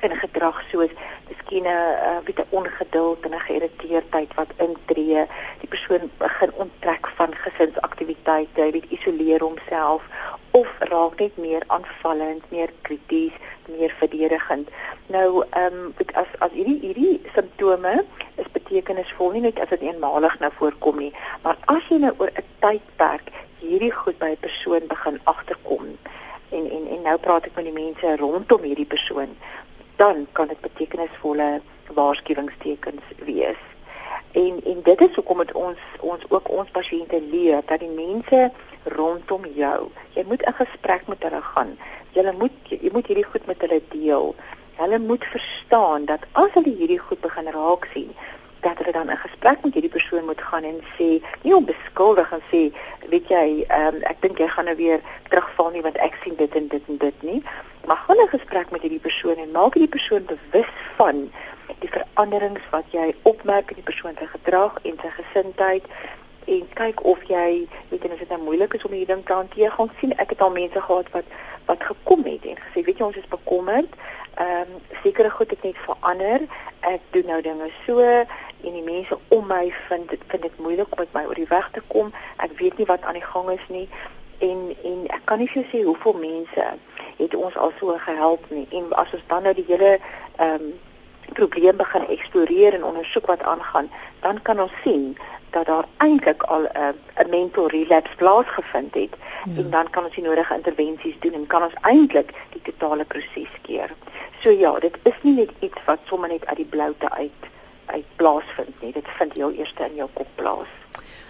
in 0.00 0.16
gedrag 0.16 0.62
soos 0.70 0.92
miskien 1.28 1.64
'n 1.64 1.76
uh, 2.08 2.18
bietjie 2.24 2.46
ongeduld 2.50 3.24
en 3.24 3.34
'n 3.34 3.46
geïrriteerdheid 3.48 4.34
wat 4.34 4.50
intree. 4.56 5.26
Die 5.60 5.68
persoon 5.68 6.10
begin 6.18 6.52
onttrek 6.54 7.08
van 7.16 7.34
gesinsaktiwiteite, 7.34 8.60
hy 8.60 8.82
isoleer 8.88 9.40
homself 9.40 10.02
of 10.50 10.68
raak 10.78 11.18
net 11.20 11.36
meer 11.36 11.62
aanvallend, 11.66 12.44
meer 12.50 12.70
krities, 12.82 13.32
meer 13.68 13.94
verdedigend. 13.98 14.68
Nou, 15.06 15.44
ehm 15.50 15.74
um, 15.74 15.94
as 16.12 16.30
as 16.38 16.52
hierdie 16.52 16.80
hierdie 16.80 17.20
simptome 17.34 18.04
is 18.34 18.48
betekenisvol 18.52 19.30
nie 19.32 19.40
net 19.40 19.60
as 19.60 19.68
dit 19.68 19.80
eenmalig 19.80 20.38
nou 20.38 20.52
voorkom 20.60 20.98
nie, 20.98 21.12
maar 21.42 21.56
as 21.64 21.84
jy 21.88 21.98
nou 21.98 22.14
oor 22.18 22.30
'n 22.34 22.48
tydperk 22.58 23.30
hierdie 23.58 23.92
goed 23.92 24.18
by 24.18 24.30
'n 24.30 24.44
persoon 24.46 24.86
begin 24.86 25.20
agterkom 25.24 25.98
en 26.50 26.70
en 26.70 26.86
en 26.88 27.02
nou 27.02 27.16
praat 27.18 27.46
ek 27.46 27.56
met 27.56 27.66
die 27.68 27.76
mense 27.76 28.16
rondom 28.16 28.62
hierdie 28.64 28.88
persoon 28.88 29.34
dan 29.98 30.26
kan 30.32 30.46
dit 30.46 30.60
betekenisvolle 30.60 31.60
waarskuwingstekens 31.94 33.02
wees. 33.24 33.62
En 34.32 34.60
en 34.64 34.82
dit 34.82 35.00
is 35.00 35.14
hoekom 35.14 35.38
dit 35.38 35.52
ons 35.52 35.78
ons 36.00 36.24
ook 36.28 36.48
ons 36.48 36.70
pasiënte 36.70 37.18
leer 37.30 37.62
dat 37.66 37.82
die 37.82 37.90
mense 37.90 38.50
rondom 38.98 39.46
jou, 39.54 39.90
jy 40.14 40.24
moet 40.28 40.46
'n 40.46 40.58
gesprek 40.62 41.06
met 41.06 41.22
hulle 41.22 41.42
gaan. 41.42 41.78
Jy 42.12 42.32
moet 42.38 42.54
jy 42.68 42.90
moet 42.92 43.06
hierdie 43.06 43.30
goed 43.30 43.46
met 43.46 43.60
hulle 43.60 43.82
deel. 43.88 44.34
Hulle 44.76 44.98
moet 44.98 45.24
verstaan 45.24 46.04
dat 46.04 46.26
as 46.32 46.52
hulle 46.54 46.74
hierdie 46.78 47.02
goed 47.06 47.20
begin 47.20 47.50
raak 47.50 47.88
sien, 47.92 48.14
dat 48.60 48.78
hulle 48.78 48.92
dan 48.92 49.10
'n 49.10 49.16
gesprek 49.16 49.64
met 49.64 49.72
hierdie 49.72 49.96
persoon 49.96 50.24
moet 50.24 50.42
gaan 50.42 50.64
en 50.64 50.80
sê, 50.98 51.22
nie 51.42 51.54
om 51.54 51.64
beskuldig 51.64 52.32
en 52.32 52.42
sê, 52.52 52.72
weet 53.08 53.28
jy, 53.28 53.66
um, 53.80 53.96
ek 54.02 54.20
dink 54.20 54.38
jy 54.38 54.48
gaan 54.48 54.64
nou 54.64 54.76
weer 54.76 55.00
terugval 55.28 55.70
nie 55.70 55.82
want 55.82 55.96
ek 55.96 56.14
sien 56.22 56.36
dit 56.36 56.54
en 56.54 56.68
dit 56.68 56.82
en 56.88 56.96
dit 56.96 57.22
nie, 57.22 57.42
maar 57.88 58.02
gaan 58.06 58.20
'n 58.22 58.28
gesprek 58.36 58.70
met 58.70 58.80
hierdie 58.80 59.06
persoon 59.08 59.36
en 59.36 59.50
maak 59.50 59.74
hierdie 59.74 59.96
persoon 59.96 60.24
bewus 60.24 60.72
van 60.96 61.16
die 61.78 61.90
veranderings 61.96 62.64
wat 62.70 62.84
jy 62.90 63.14
opmerk 63.22 63.70
in 63.70 63.80
die 63.80 63.90
persoon 63.90 64.14
se 64.18 64.26
gedrag 64.26 64.78
en 64.82 64.98
sy 65.02 65.10
gesindheid 65.20 65.84
en 66.44 66.68
kyk 66.74 67.04
of 67.04 67.22
jy 67.28 67.68
weet 67.88 68.04
en 68.04 68.12
as 68.12 68.18
dit 68.18 68.28
nou 68.28 68.40
moeilik 68.42 68.74
is 68.74 68.84
om 68.84 68.92
hierdie 68.92 69.14
ding 69.14 69.24
te 69.26 69.32
hanteer, 69.32 69.72
gaan 69.72 69.90
sien 70.00 70.12
ek 70.16 70.34
het 70.34 70.44
al 70.44 70.50
mense 70.50 70.80
gehad 70.80 71.08
wat 71.16 71.24
wat 71.68 71.82
gekom 71.84 72.24
het 72.24 72.44
en 72.48 72.56
gesê, 72.56 72.80
weet 72.84 72.98
jy, 72.98 73.04
ons 73.04 73.16
is 73.20 73.28
bekommerd. 73.28 73.96
Ehm 74.34 74.60
um, 74.60 74.78
sekere 75.02 75.30
goed 75.30 75.50
het 75.50 75.62
net 75.62 75.80
verander. 75.84 76.40
Ek 76.80 77.00
doen 77.10 77.26
nou 77.26 77.40
dinge 77.42 77.68
so 77.86 78.00
en 78.00 78.72
die 78.78 78.84
mense 78.84 79.18
om 79.28 79.46
my 79.46 79.72
vind 79.88 80.08
dit 80.08 80.22
vind 80.26 80.42
dit 80.42 80.58
moeilik 80.58 80.92
om 80.92 81.04
met 81.04 81.12
my 81.12 81.24
oor 81.28 81.40
die 81.40 81.50
weg 81.50 81.68
te 81.72 81.82
kom. 81.86 82.12
Ek 82.36 82.56
weet 82.60 82.78
nie 82.78 82.88
wat 82.88 83.02
aan 83.02 83.20
die 83.20 83.28
gang 83.32 83.50
is 83.50 83.68
nie 83.68 83.88
en 84.38 84.76
en 84.82 85.06
ek 85.06 85.24
kan 85.24 85.40
nie 85.42 85.48
vir 85.50 85.62
jou 85.62 85.68
sê 85.70 85.84
hoeveel 85.84 86.18
mense 86.22 86.66
het 87.18 87.34
ons 87.34 87.56
al 87.56 87.72
so 87.78 87.96
gehelp 87.98 88.44
nie 88.50 88.66
en 88.70 88.92
as 88.92 89.12
ons 89.12 89.26
dan 89.26 89.42
nou 89.42 89.54
die 89.54 89.68
hele 89.68 89.98
ehm 90.36 90.54
um, 90.54 90.76
probleem 91.36 91.76
begin 91.76 92.06
eksploreer 92.08 92.74
en 92.74 92.84
ondersoek 92.84 93.26
wat 93.26 93.42
aangaan 93.42 93.90
dan 94.20 94.42
kan 94.42 94.60
ons 94.60 94.72
sien 94.82 95.16
dat 95.50 95.66
daar 95.66 95.84
eintlik 95.96 96.42
al 96.42 96.62
'n 96.62 96.78
uh, 96.78 97.24
'n 97.24 97.30
mental 97.30 97.66
relapse 97.66 98.16
plaasgevind 98.16 98.94
het 98.94 99.14
ja. 99.44 99.62
en 99.62 99.70
dan 99.70 99.90
kan 99.90 100.04
ons 100.04 100.14
die 100.14 100.24
nodige 100.24 100.54
intervensies 100.54 101.16
doen 101.18 101.32
en 101.32 101.46
kan 101.46 101.62
ons 101.62 101.74
eintlik 101.80 102.30
die 102.52 102.62
totale 102.62 103.04
proses 103.04 103.52
keer. 103.62 103.90
So 104.40 104.50
ja, 104.50 104.78
dit 104.78 104.98
is 105.02 105.14
nie 105.22 105.34
net 105.34 105.50
iets 105.58 105.78
wat 105.84 105.98
sommer 106.04 106.28
net 106.28 106.46
uit 106.46 106.56
die 106.56 106.70
bloute 106.74 107.10
uit 107.10 107.40
uit 107.86 108.04
plaasvind 108.16 108.82
nie. 108.82 108.92
Dit 108.92 109.06
vind 109.18 109.32
heel 109.32 109.52
eers 109.52 109.74
in 109.88 109.94
jou 109.94 110.08
kop 110.12 110.26
plaas. 110.34 110.68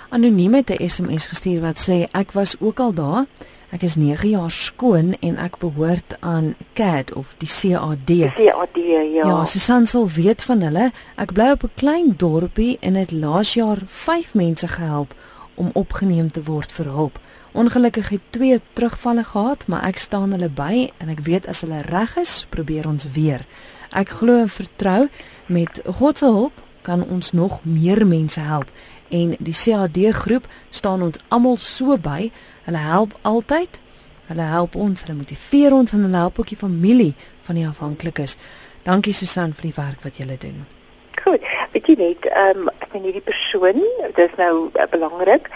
Anoniem 0.09 0.55
het 0.55 0.71
'n 0.71 0.89
SMS 0.89 1.27
gestuur 1.27 1.61
wat 1.61 1.89
sê 1.89 2.07
ek 2.13 2.33
was 2.33 2.57
ook 2.61 2.79
al 2.81 2.93
daar. 2.93 3.25
Ek 3.69 3.83
is 3.85 3.99
9 4.01 4.31
jaar 4.31 4.51
skoon 4.51 5.13
en 5.21 5.35
ek 5.37 5.59
behoort 5.61 6.15
aan 6.25 6.55
CAD 6.73 7.13
of 7.13 7.35
die 7.37 7.49
CAD. 7.49 8.07
Die 8.07 8.31
CAD, 8.33 8.79
ja. 8.81 9.03
Ja, 9.13 9.45
Susan 9.45 9.87
sal 9.87 10.09
weet 10.09 10.43
van 10.43 10.65
hulle. 10.65 10.87
Ek 11.21 11.35
bly 11.37 11.51
op 11.53 11.65
'n 11.65 11.77
klein 11.77 12.15
dorpie 12.17 12.79
en 12.81 12.95
het 12.95 13.13
laas 13.13 13.55
jaar 13.55 13.83
5 13.87 14.35
mense 14.35 14.69
gehelp 14.69 15.15
om 15.55 15.71
opgeneem 15.75 16.31
te 16.33 16.43
word 16.43 16.73
vir 16.73 16.87
hulp. 16.87 17.19
Ongelukkig 17.53 18.09
het 18.09 18.21
twee 18.31 18.61
terugvalle 18.73 19.25
gehad, 19.25 19.67
maar 19.67 19.85
ek 19.85 19.99
staan 19.99 20.33
hulle 20.33 20.49
by 20.49 20.91
en 20.99 21.09
ek 21.09 21.21
weet 21.21 21.47
as 21.47 21.61
hulle 21.61 21.83
reg 21.83 22.17
is, 22.17 22.47
probeer 22.49 22.89
ons 22.89 23.05
weer. 23.13 23.47
Ek 23.93 24.09
glo 24.09 24.41
en 24.41 24.49
vertrou 24.49 25.09
met 25.47 25.81
God 25.85 26.19
se 26.19 26.25
hulp 26.25 26.53
kan 26.83 27.05
ons 27.05 27.33
nog 27.33 27.65
meer 27.65 28.07
mense 28.07 28.41
help 28.41 28.71
en 29.09 29.37
die 29.39 29.57
CAD 29.57 29.99
groep 30.23 30.47
staan 30.71 31.03
ons 31.03 31.21
almal 31.29 31.57
so 31.57 31.97
by. 31.97 32.31
Hulle 32.69 32.85
help 32.85 33.17
altyd. 33.23 33.81
Hulle 34.29 34.49
help 34.53 34.75
ons, 34.77 35.03
hulle 35.05 35.17
motiveer 35.17 35.73
ons 35.73 35.93
en 35.93 36.03
hulle 36.05 36.17
help 36.17 36.39
ook 36.39 36.51
die 36.53 36.61
familie 36.61 37.15
van 37.47 37.57
die 37.57 37.67
afhanklikes. 37.67 38.37
Dankie 38.85 39.15
Susan 39.17 39.55
vir 39.57 39.71
die 39.71 39.77
werk 39.77 40.05
wat 40.05 40.21
julle 40.21 40.37
doen. 40.41 40.67
Goed. 41.23 41.45
Weet 41.73 41.89
jy 41.89 41.97
net, 41.99 42.29
ehm 42.29 42.67
um, 42.67 42.69
ek 42.85 42.93
meen 42.95 43.09
hierdie 43.09 43.25
persoon, 43.25 43.81
dit 44.05 44.21
is 44.25 44.37
nou 44.41 44.69
uh, 44.69 44.87
belangrik 44.93 45.49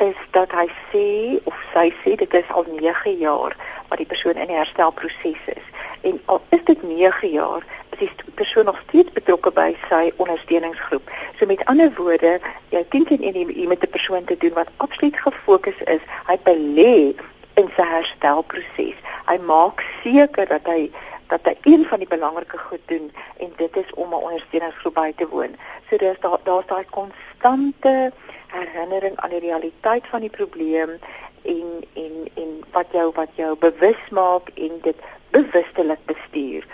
is 0.00 0.18
dat 0.34 0.52
hy 0.56 0.64
sê 0.90 1.06
of 1.50 1.58
sy 1.74 1.90
sê 2.02 2.16
dit 2.18 2.34
is 2.34 2.54
al 2.56 2.64
9 2.70 3.12
jaar 3.20 3.56
wat 3.90 4.00
die 4.00 4.08
persoon 4.08 4.38
in 4.40 4.48
die 4.50 4.58
herstelproses 4.58 5.42
is. 5.52 5.66
En 6.00 6.20
al 6.24 6.40
is 6.48 6.64
dit 6.64 6.82
9 6.82 7.30
jaar, 7.30 7.64
is 7.90 7.98
die 7.98 8.34
persoon 8.34 8.64
nog 8.64 8.82
steeds 8.88 9.12
betrokke 9.12 9.52
by 9.52 9.74
sy 9.88 10.12
ondersteuningsgroep. 10.16 11.10
So 11.38 11.46
met 11.46 11.64
ander 11.64 11.92
woorde, 11.96 12.38
jy 12.72 12.84
dink 12.88 13.10
in 13.10 13.22
jy 13.22 13.66
met 13.68 13.84
'n 13.84 13.90
persoon 13.90 14.24
te 14.24 14.36
doen 14.36 14.52
wat 14.52 14.72
absoluut 14.76 15.20
gefokus 15.20 15.80
is, 15.84 16.00
hy 16.26 16.36
belê 16.44 17.14
in 17.54 17.68
sy 17.76 17.84
herstelproses. 17.84 18.98
Hy 19.26 19.38
maak 19.44 19.84
seker 20.02 20.48
dat 20.48 20.66
hy 20.66 20.90
dat 21.30 21.46
hy 21.46 21.54
een 21.62 21.84
van 21.86 21.98
die 21.98 22.08
belangrike 22.08 22.58
goed 22.58 22.82
doen 22.86 23.12
en 23.36 23.52
dit 23.56 23.76
is 23.76 23.94
om 23.94 24.08
'n 24.10 24.24
ondersteuningsgroep 24.26 24.94
by 24.94 25.12
te 25.16 25.28
woon. 25.28 25.56
So 25.88 25.96
dis 25.96 26.20
daar 26.20 26.38
daar's 26.44 26.66
daai 26.66 26.84
konstante 26.90 28.12
herinnering 28.46 29.16
aan 29.16 29.30
die 29.30 29.40
realiteit 29.40 30.06
van 30.06 30.20
die 30.20 30.30
probleem 30.30 30.98
en 31.42 31.84
en 31.94 32.14
en 32.34 32.64
wat 32.70 32.86
jou 32.92 33.10
wat 33.14 33.28
jou 33.34 33.56
bewus 33.56 34.02
maak 34.10 34.48
en 34.54 34.78
dit 34.82 34.96
bewustelik 35.30 36.02
bestuur. 36.06 36.66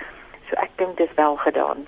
So 0.49 0.57
ek 0.63 0.73
dink 0.79 0.97
dit 0.97 1.09
is 1.09 1.17
wel 1.17 1.37
gedaan. 1.37 1.87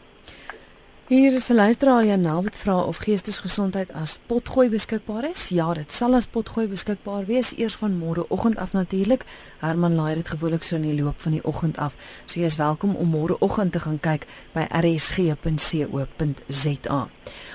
Hier 1.08 1.32
is 1.32 1.48
'n 1.48 1.54
luisteraar 1.54 2.04
Janel 2.04 2.42
wat 2.42 2.54
vra 2.54 2.82
of 2.84 2.96
geestesgesondheid 2.96 3.92
as 3.92 4.18
potgooi 4.26 4.68
beskikbaar 4.68 5.28
is. 5.30 5.48
Ja, 5.48 5.74
dit 5.74 5.92
sal 5.92 6.14
as 6.14 6.26
potgooi 6.26 6.68
beskikbaar 6.68 7.24
wees 7.24 7.56
eers 7.56 7.74
van 7.74 7.98
môreoggend 7.98 8.58
af 8.58 8.72
natuurlik. 8.72 9.24
Herman 9.58 9.94
laai 9.94 10.14
dit 10.14 10.28
gewoonlik 10.28 10.62
so 10.62 10.76
in 10.76 10.82
die 10.82 11.02
loop 11.02 11.20
van 11.20 11.32
die 11.32 11.44
oggend 11.44 11.78
af. 11.78 11.96
So 12.24 12.40
jy 12.40 12.44
is 12.44 12.56
welkom 12.56 12.96
om 12.96 13.10
môreoggend 13.10 13.72
te 13.72 13.80
gaan 13.80 14.00
kyk 14.00 14.26
by 14.52 14.66
rsg.co.za. 14.70 15.38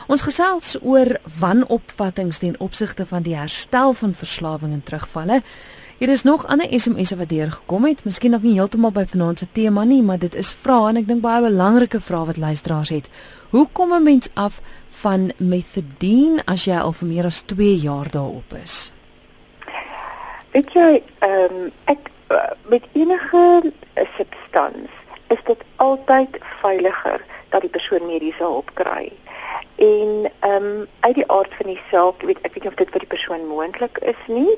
Ons 0.07 0.21
gesels 0.21 0.77
oor 0.81 1.19
wanopvattinge 1.39 2.37
ten 2.37 2.59
opsigte 2.59 3.05
van 3.05 3.21
die 3.21 3.35
herstel 3.35 3.93
van 3.93 4.15
verslawing 4.15 4.73
en 4.73 4.83
terugvalle. 4.83 5.41
Hier 5.97 6.09
is 6.09 6.23
nog 6.23 6.47
ander 6.47 6.67
SMS'e 6.79 7.15
wat 7.15 7.29
deurgekom 7.29 7.85
het. 7.85 8.03
Miskien 8.03 8.31
nog 8.31 8.41
nie 8.41 8.53
heeltemal 8.57 8.91
by 8.91 9.03
vanaand 9.05 9.39
se 9.39 9.47
tema 9.51 9.83
nie, 9.83 10.01
maar 10.01 10.17
dit 10.17 10.35
is 10.35 10.49
vrae 10.53 10.89
en 10.89 10.97
ek 10.97 11.05
dink 11.07 11.21
baie 11.21 11.43
belangrike 11.45 11.99
vrae 12.01 12.25
wat 12.31 12.39
luisteraars 12.41 12.89
het. 12.89 13.09
Hoe 13.49 13.67
kom 13.71 13.93
'n 13.93 14.03
mens 14.03 14.29
af 14.33 14.61
van 14.89 15.31
methadone 15.37 16.41
as 16.45 16.65
jy 16.65 16.77
al 16.77 16.93
vir 16.93 17.07
meer 17.07 17.25
as 17.25 17.41
2 17.41 17.75
jaar 17.75 18.09
daarop 18.09 18.53
is? 18.63 18.93
Weet 20.51 20.73
jy, 20.73 21.03
ehm 21.19 21.53
um, 21.53 21.71
ek 21.85 22.09
uh, 22.29 22.37
met 22.69 22.83
enige 22.93 23.61
uh, 23.63 24.03
substans 24.17 24.89
is 25.27 25.43
dit 25.45 25.61
altyd 25.75 26.37
veiliger 26.61 27.21
dat 27.49 27.61
die 27.61 27.69
persoon 27.69 28.05
mediese 28.05 28.43
hulp 28.43 28.69
kry. 28.73 29.11
En 29.75 30.31
ehm 30.39 30.65
um, 30.65 30.87
uit 30.99 31.15
die 31.15 31.31
aard 31.31 31.53
van 31.53 31.65
die 31.65 31.81
saak, 31.91 32.21
weet 32.21 32.41
ek 32.41 32.53
weet 32.53 32.63
nie 32.63 32.71
of 32.71 32.81
dit 32.81 32.89
vir 32.89 32.99
die 32.99 33.13
persoon 33.15 33.47
moontlik 33.47 33.97
is 33.97 34.21
nie. 34.27 34.57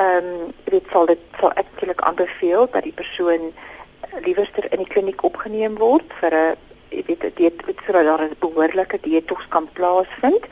Ehm 0.00 0.24
um, 0.24 0.54
dit 0.64 0.84
sal 0.92 1.06
dit 1.06 1.22
sal 1.40 1.52
eintlik 1.52 2.00
aanbeveel 2.00 2.68
dat 2.72 2.82
die 2.82 2.92
persoon 2.92 3.52
liewerster 4.24 4.72
in 4.72 4.78
die 4.82 4.92
kliniek 4.92 5.24
opgeneem 5.28 5.76
word 5.78 6.12
vir 6.20 6.34
'n 6.34 6.56
jy 6.90 7.02
weet 7.06 7.20
dit 7.20 7.36
dit 7.66 7.82
sodat 7.86 8.04
daar 8.04 8.22
'n 8.26 8.36
behoorlike 8.38 8.98
detox 9.00 9.48
kan 9.48 9.68
plaasvind. 9.72 10.44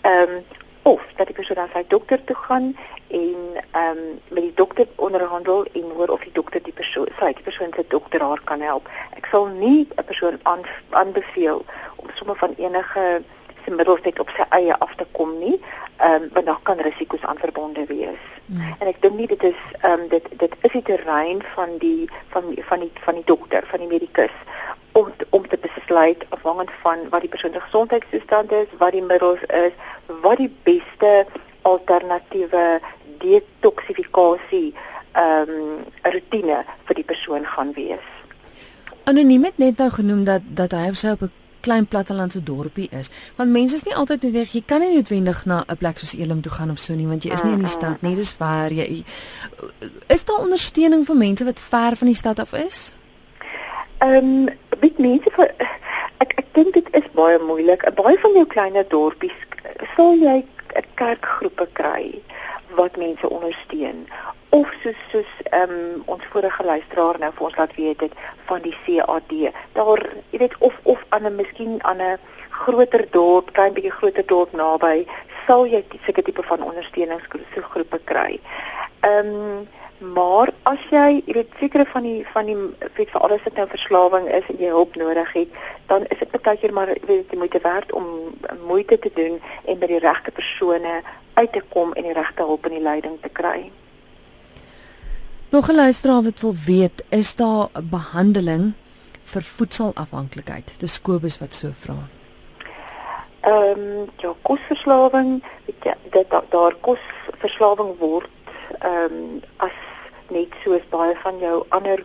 Ehm 0.00 0.30
um, 0.30 0.44
of 0.82 1.02
dat 1.16 1.26
die 1.26 1.36
persoon 1.36 1.56
na 1.56 1.68
sy 1.72 1.84
dokter 1.88 2.24
toe 2.24 2.36
gaan 2.36 2.76
en 3.08 3.36
ehm 3.70 3.98
um, 3.98 4.20
met 4.28 4.42
die 4.42 4.54
dokter 4.54 4.86
onderhandel 4.96 5.64
en 5.72 5.90
hoor 5.96 6.08
of 6.08 6.22
die 6.24 6.32
dokter 6.32 6.62
die 6.62 6.78
persoon 6.80 7.08
sy 7.20 7.32
die 7.32 7.48
persoon 7.48 7.72
se 7.76 7.84
dokter 7.88 8.20
haar 8.20 8.40
kan 8.44 8.60
help. 8.60 8.88
Ek 9.16 9.26
sal 9.30 9.46
nie 9.46 9.88
'n 9.96 10.04
persoon 10.04 10.40
aanbeveel 10.90 11.64
om 11.96 12.06
sommer 12.14 12.36
van 12.36 12.54
enige 12.56 13.22
se 13.68 13.74
middels 13.74 14.02
net 14.06 14.18
op 14.22 14.30
sy 14.36 14.46
eie 14.56 14.74
af 14.84 14.94
te 14.96 15.06
kom 15.12 15.36
nie, 15.38 15.56
ehm 15.96 16.22
um, 16.22 16.28
want 16.32 16.46
daar 16.46 16.60
kan 16.62 16.80
risiko's 16.86 17.24
aan 17.28 17.38
verbonde 17.38 17.84
wees. 17.86 18.24
Mm. 18.46 18.74
En 18.78 18.88
ek 18.88 19.00
dink 19.02 19.16
nie 19.18 19.28
dit 19.28 19.42
is 19.42 19.60
ehm 19.80 20.00
um, 20.00 20.08
dit 20.08 20.28
dit 20.42 20.54
is 20.68 20.72
die 20.72 20.84
terrein 20.90 21.42
van 21.54 21.76
die 21.84 22.08
van 22.34 22.52
van 22.70 22.84
die 22.84 22.92
van 23.04 23.14
die 23.20 23.24
dokter, 23.24 23.66
van 23.70 23.84
die 23.84 23.90
medikus 23.90 24.36
om 24.92 25.12
om 25.30 25.48
te 25.48 25.58
besluit 25.60 26.24
afhangend 26.28 26.70
van 26.82 27.08
wat 27.10 27.20
die 27.20 27.32
persoon 27.34 27.52
se 27.52 27.60
gesondheidstoestand 27.60 28.52
is, 28.52 28.76
wat 28.78 28.92
die 28.92 29.02
middels 29.02 29.42
is, 29.42 29.74
wat 30.22 30.40
die 30.40 30.52
beste 30.62 31.26
alternatiewe 31.62 32.80
detoksifikasie 33.24 34.72
ehm 35.12 35.50
um, 35.50 35.84
rotine 36.02 36.62
vir 36.86 36.94
die 36.94 37.04
persoon 37.04 37.44
gaan 37.44 37.74
wees. 37.76 38.06
Anoniem 39.04 39.44
het 39.44 39.58
net 39.58 39.76
nou 39.76 39.90
genoem 39.90 40.24
dat 40.24 40.42
dat 40.62 40.72
hy 40.76 40.88
op 40.88 40.98
sy 41.00 41.12
op 41.16 41.22
'n 41.22 41.32
klein 41.60 41.86
plattelandse 41.86 42.42
dorpie 42.42 42.88
is. 42.90 43.10
Want 43.36 43.50
mense 43.50 43.74
is 43.74 43.84
nie 43.84 43.94
altyd 43.94 44.22
noodwendig, 44.22 44.52
jy 44.52 44.62
kan 44.66 44.80
nie 44.80 44.94
noodwendig 44.94 45.44
na 45.46 45.64
'n 45.66 45.76
plek 45.76 45.98
soos 45.98 46.14
Elim 46.14 46.40
toe 46.40 46.52
gaan 46.52 46.70
of 46.70 46.78
so 46.78 46.94
nie, 46.94 47.06
want 47.06 47.24
jy 47.24 47.32
is 47.32 47.42
nie 47.42 47.52
in 47.52 47.64
die 47.64 47.68
stad 47.68 48.02
nie, 48.02 48.14
dis 48.14 48.36
waar 48.38 48.70
jy 48.70 49.04
is 50.06 50.24
daar 50.24 50.40
ondersteuning 50.40 51.06
vir 51.06 51.16
mense 51.16 51.44
wat 51.44 51.60
ver 51.60 51.96
van 51.96 52.06
die 52.06 52.16
stad 52.16 52.38
af 52.38 52.52
is? 52.52 52.96
Ehm, 53.98 54.16
um, 54.16 54.48
weet 54.80 54.98
mense 54.98 55.30
vir 55.30 55.54
ek 56.18 56.34
ek 56.38 56.46
dink 56.54 56.74
dit 56.74 56.88
is 56.92 57.06
baie 57.14 57.38
moeilik. 57.38 57.94
Baie 57.94 58.18
van 58.18 58.32
jou 58.32 58.46
kleiner 58.46 58.84
dorpies 58.88 59.34
sal 59.96 60.14
jy 60.14 60.44
'n 60.76 60.86
kerkgroepe 60.94 61.66
kry 61.72 62.22
wat 62.76 62.96
mense 62.96 63.30
ondersteun 63.30 64.06
of 64.50 64.72
soos 64.82 65.00
soos 65.12 65.30
ehm 65.50 65.70
um, 65.70 66.02
ons 66.06 66.24
vorige 66.32 66.64
luisteraar 66.64 67.18
nou 67.18 67.30
vir 67.36 67.46
ons 67.46 67.56
laat 67.56 67.74
weet 67.76 67.98
dit 67.98 68.12
van 68.50 68.62
die 68.62 68.76
CAD. 68.84 69.32
Daar 69.72 70.02
jy 70.30 70.38
weet 70.38 70.56
of 70.58 70.74
of 70.82 71.04
aan 71.08 71.26
'n 71.26 71.36
miskien 71.36 71.84
aan 71.84 72.02
'n 72.02 72.18
groter 72.50 73.06
dorp, 73.10 73.52
klein 73.52 73.72
bietjie 73.72 73.96
groter 73.98 74.26
dorp 74.26 74.52
naby, 74.52 75.06
sal 75.46 75.66
jy 75.66 75.84
seker 76.04 76.24
tipe 76.24 76.42
van 76.42 76.62
ondersteuningsgroepe 76.62 78.00
kry. 78.04 78.40
Ehm 79.00 79.34
um, 79.34 79.68
maar 79.98 80.52
as 80.62 80.82
jy 80.90 81.22
jy 81.26 81.32
weet 81.34 81.54
sekere 81.58 81.84
van 81.84 82.02
die 82.02 82.26
van 82.32 82.46
die 82.46 82.56
weet 82.94 83.10
vir 83.10 83.20
alles 83.20 83.42
wat 83.42 83.56
nou 83.58 83.66
verslawing 83.68 84.28
is 84.30 84.46
en 84.48 84.60
jy 84.62 84.70
hulp 84.70 84.94
nodig 84.96 85.32
het, 85.32 85.48
dan 85.86 86.06
is 86.06 86.18
dit 86.18 86.42
baie 86.42 86.56
keer 86.56 86.72
maar 86.72 86.92
weet 87.06 87.32
jy 87.32 87.38
moet 87.38 87.50
te 87.50 87.60
werd 87.62 87.92
om 87.92 88.06
moeite 88.66 88.98
te 88.98 89.10
doen 89.14 89.40
en 89.64 89.78
by 89.78 89.86
die 89.86 89.98
regte 89.98 90.30
persone 90.30 91.02
uit 91.34 91.52
te 91.52 91.62
kom 91.74 91.92
en 91.92 92.02
die 92.02 92.14
regte 92.14 92.46
hulp 92.46 92.64
en 92.66 92.78
die 92.78 92.86
leiding 92.86 93.18
te 93.22 93.28
kry. 93.28 93.70
Nog 95.50 95.68
'n 95.68 95.74
luisteraar 95.74 96.22
wat 96.22 96.40
wil 96.40 96.54
weet, 96.66 97.04
is 97.08 97.36
daar 97.36 97.68
behandeling 97.82 98.72
vir 99.22 99.42
voedselafhanklikheid? 99.42 100.74
Dis 100.80 101.02
Kobus 101.02 101.38
wat 101.38 101.54
so 101.54 101.68
vra. 101.78 101.96
Ehm 103.40 103.80
um, 103.80 104.08
ja, 104.16 104.34
kosverslawing, 104.42 105.42
weet 105.64 105.82
jy, 105.84 105.94
dit 106.10 106.30
daar 106.50 106.74
kosverslawing 106.80 107.98
word 107.98 108.28
ehm 108.78 109.12
um, 109.12 109.42
as 109.56 109.72
net 110.28 110.52
soos 110.64 110.84
baie 110.90 111.16
van 111.16 111.38
jou 111.38 111.64
ander 111.68 112.04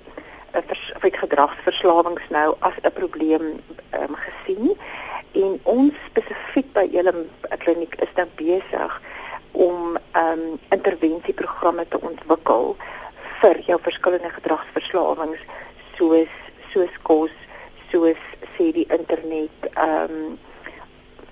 uh, 0.54 0.62
vers, 0.68 0.94
gedragsverslawings 1.00 2.30
nou 2.30 2.56
as 2.60 2.74
'n 2.82 2.92
probleem 2.94 3.60
ehm 3.90 4.04
um, 4.10 4.16
gesien 4.16 4.78
en 5.32 5.60
ons 5.64 5.94
spesifiek 6.10 6.74
by 6.74 6.88
Elim 6.92 7.30
kliniek 7.58 7.96
is 7.96 8.14
dan 8.16 8.30
besig 8.36 9.02
om 9.52 9.98
ehm 10.12 10.40
um, 10.40 10.60
intervensieprogramme 10.70 11.88
te 11.88 12.02
ontwikkel 12.02 12.76
vir 13.44 13.60
jou 13.68 13.80
verskillende 13.84 14.32
gedragsverslawings 14.38 15.44
soos 15.98 16.40
soos 16.74 16.96
kos, 17.06 17.34
soos 17.92 18.22
sê 18.56 18.72
die 18.74 18.88
internet, 18.90 19.70
ehm 19.76 20.18
um, 20.18 20.40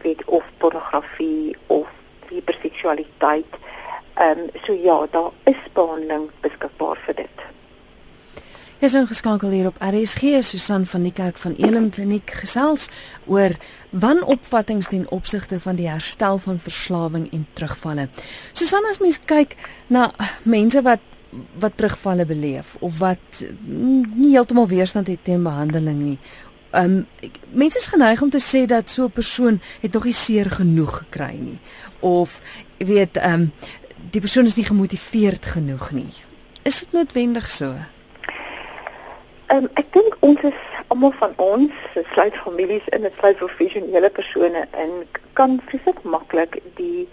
weet 0.01 0.21
of 0.25 0.45
pornografie 0.57 1.55
of 1.67 1.87
hiperseksualiteit. 2.29 3.57
Ehm 4.19 4.45
um, 4.45 4.49
so 4.65 4.73
ja, 4.73 4.99
daar 5.11 5.31
is 5.49 5.63
behandeling 5.73 6.29
beskikbaar 6.41 7.01
vir 7.07 7.15
dit. 7.23 7.47
Ons 8.81 8.95
is 8.97 9.07
geskakel 9.07 9.51
hier 9.53 9.67
op 9.69 9.77
RSG 9.77 10.39
Susan 10.41 10.85
van 10.89 11.03
die 11.05 11.13
kerk 11.13 11.37
van 11.37 11.53
Elim 11.53 11.91
Kliniek 11.93 12.31
gesels 12.41 12.87
oor 13.29 13.53
wanopvattinge 13.89 14.89
ten 14.89 15.05
opsigte 15.13 15.59
van 15.59 15.77
die 15.77 15.85
herstel 15.89 16.41
van 16.41 16.57
verslawing 16.59 17.27
en 17.31 17.45
terugvalle. 17.53 18.07
Susan 18.57 18.89
as 18.89 18.97
mens 18.99 19.19
kyk 19.29 19.53
na 19.87 20.09
mense 20.43 20.81
wat 20.81 21.10
wat 21.59 21.77
terugvalle 21.77 22.25
beleef 22.25 22.75
of 22.79 22.99
wat 22.99 23.43
nie 23.65 24.31
heeltemal 24.33 24.67
weerstand 24.67 25.07
het 25.07 25.23
teen 25.23 25.43
behandeling 25.43 25.99
nie. 26.01 26.17
Um 26.71 27.05
mense 27.51 27.77
is 27.77 27.87
geneig 27.91 28.21
om 28.21 28.29
te 28.29 28.39
sê 28.39 28.65
dat 28.65 28.89
so 28.89 29.03
'n 29.03 29.11
persoon 29.11 29.61
het 29.81 29.93
nog 29.93 30.03
nie 30.03 30.13
seer 30.13 30.49
genoeg 30.49 30.97
gekry 30.97 31.35
nie 31.39 31.59
of 31.99 32.41
weet 32.77 33.17
um 33.17 33.51
die 34.11 34.21
persoon 34.21 34.45
is 34.45 34.55
nie 34.55 34.65
gemotiveerd 34.65 35.45
genoeg 35.45 35.91
nie. 35.91 36.13
Is 36.63 36.79
dit 36.79 36.91
noodwendig 36.91 37.51
so? 37.51 37.75
Um 39.47 39.69
ek 39.73 39.93
dink 39.93 40.17
ons 40.19 40.41
is 40.41 40.59
almal 40.87 41.11
van 41.11 41.33
ons, 41.35 41.71
sluit 42.13 42.35
families 42.35 42.87
in, 42.91 43.01
dit 43.01 43.13
sluit 43.19 43.37
professionele 43.37 44.09
persone 44.09 44.67
in, 44.83 44.91
kan 45.33 45.61
vreeslik 45.65 46.03
maklik 46.03 46.61
die 46.75 47.07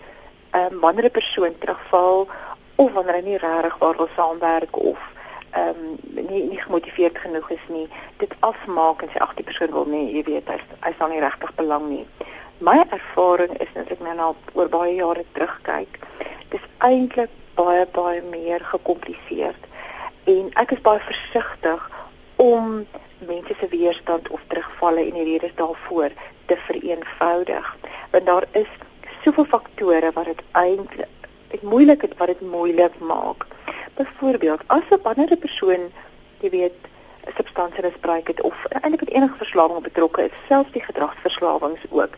um 0.54 0.80
wanneer 0.80 1.04
'n 1.04 1.10
persoon 1.10 1.54
terugval 1.58 2.28
of 2.78 2.92
wanneer 2.92 3.18
hy 3.18 3.24
nie 3.26 3.38
regtig 3.42 3.78
waar 3.82 3.96
wil 3.96 4.10
saamwerk 4.16 4.76
of 4.76 5.06
ehm 5.58 5.84
um, 5.84 6.26
nie 6.30 6.42
nie 6.50 6.60
gemotiveerd 6.60 7.18
genoeg 7.18 7.50
is 7.50 7.64
nie, 7.72 7.86
dit 8.22 8.34
afmaak 8.46 9.02
en 9.02 9.10
sê 9.12 9.22
ag 9.24 9.34
die 9.38 9.46
persoon 9.48 9.72
wil 9.72 9.88
nie, 9.88 10.04
jy 10.14 10.22
weet, 10.26 10.50
hy 10.52 10.58
hy 10.84 10.92
sal 10.98 11.10
nie 11.10 11.22
regtig 11.24 11.54
belang 11.56 11.88
nie. 11.88 12.04
My 12.60 12.76
ervaring 12.84 13.54
is 13.64 13.72
net 13.74 13.90
ek 13.94 14.02
nou 14.04 14.14
nou 14.18 14.28
oor 14.58 14.68
baie 14.68 14.94
jare 14.98 15.24
terugkyk, 15.32 15.98
dis 16.52 16.64
eintlik 16.84 17.32
baie 17.58 17.86
baie 17.96 18.22
meer 18.22 18.62
gekompliseerd 18.72 19.66
en 20.30 20.50
ek 20.62 20.76
is 20.76 20.82
baie 20.86 21.00
versigtig 21.08 21.86
om 22.42 22.74
mense 23.26 23.54
se 23.60 23.68
weerstand 23.72 24.28
of 24.34 24.42
terugvalle 24.52 25.06
en 25.08 25.16
die 25.18 25.26
redes 25.32 25.54
daarvoor 25.58 26.14
te 26.50 26.58
vereenvoudig 26.68 27.70
want 28.12 28.26
daar 28.30 28.46
is 28.62 28.70
soveel 29.24 29.48
faktore 29.54 30.12
wat 30.14 30.30
dit 30.30 30.44
eintlik 30.62 31.17
dit 31.48 31.62
moeilik 31.62 32.02
het 32.02 32.16
wat 32.16 32.26
dit 32.26 32.40
moeilik 32.40 32.98
maak. 32.98 33.46
Byvoorbeeld, 33.94 34.60
as 34.66 34.86
'n 34.90 35.02
wanneer 35.02 35.32
'n 35.32 35.38
persoon, 35.38 35.92
jy 36.40 36.50
weet, 36.50 36.78
'n 37.26 37.32
substansie 37.36 37.82
misbruik 37.82 38.26
het 38.26 38.40
of 38.42 38.64
eintlik 38.64 39.00
met 39.00 39.14
enige 39.14 39.36
verslawing 39.36 39.82
betrokke 39.82 40.22
is, 40.24 40.36
selfs 40.48 40.72
die 40.72 40.82
gedragsverslawings 40.82 41.80
ook, 41.90 42.14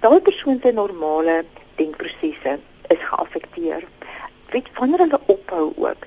daai 0.00 0.20
persoon 0.20 0.58
se 0.62 0.72
normale 0.72 1.44
denkprosesse 1.74 2.58
is 2.88 3.02
geaffekteer. 3.10 3.82
Weet 4.50 4.68
wanneer 4.74 4.98
hulle 4.98 5.20
ophou 5.26 5.72
ook, 5.76 6.06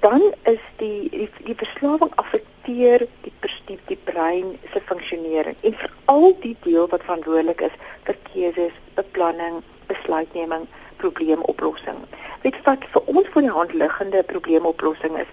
dan 0.00 0.34
is 0.42 0.64
die 0.76 1.10
die, 1.10 1.30
die 1.44 1.54
verslawing 1.54 2.12
affekteer 2.14 3.06
die 3.20 3.32
die, 3.66 3.78
die 3.86 3.98
brein 4.04 4.58
se 4.72 4.80
funksionering 4.84 5.56
en 5.60 5.74
veral 5.74 6.36
die 6.40 6.56
deel 6.62 6.88
wat 6.88 7.02
verantwoordelik 7.02 7.60
is 7.60 7.76
vir 8.04 8.16
keuses, 8.32 8.76
beplanning, 8.94 9.62
besluitneming 9.86 10.66
probleemoplossing. 11.02 11.98
Weet 12.42 12.60
wat 12.68 12.84
vir 12.94 13.08
ons 13.14 13.28
voor 13.32 13.46
die 13.46 13.56
hand 13.56 13.72
liggende 13.72 14.22
probleemoplossing 14.32 15.18
is, 15.22 15.32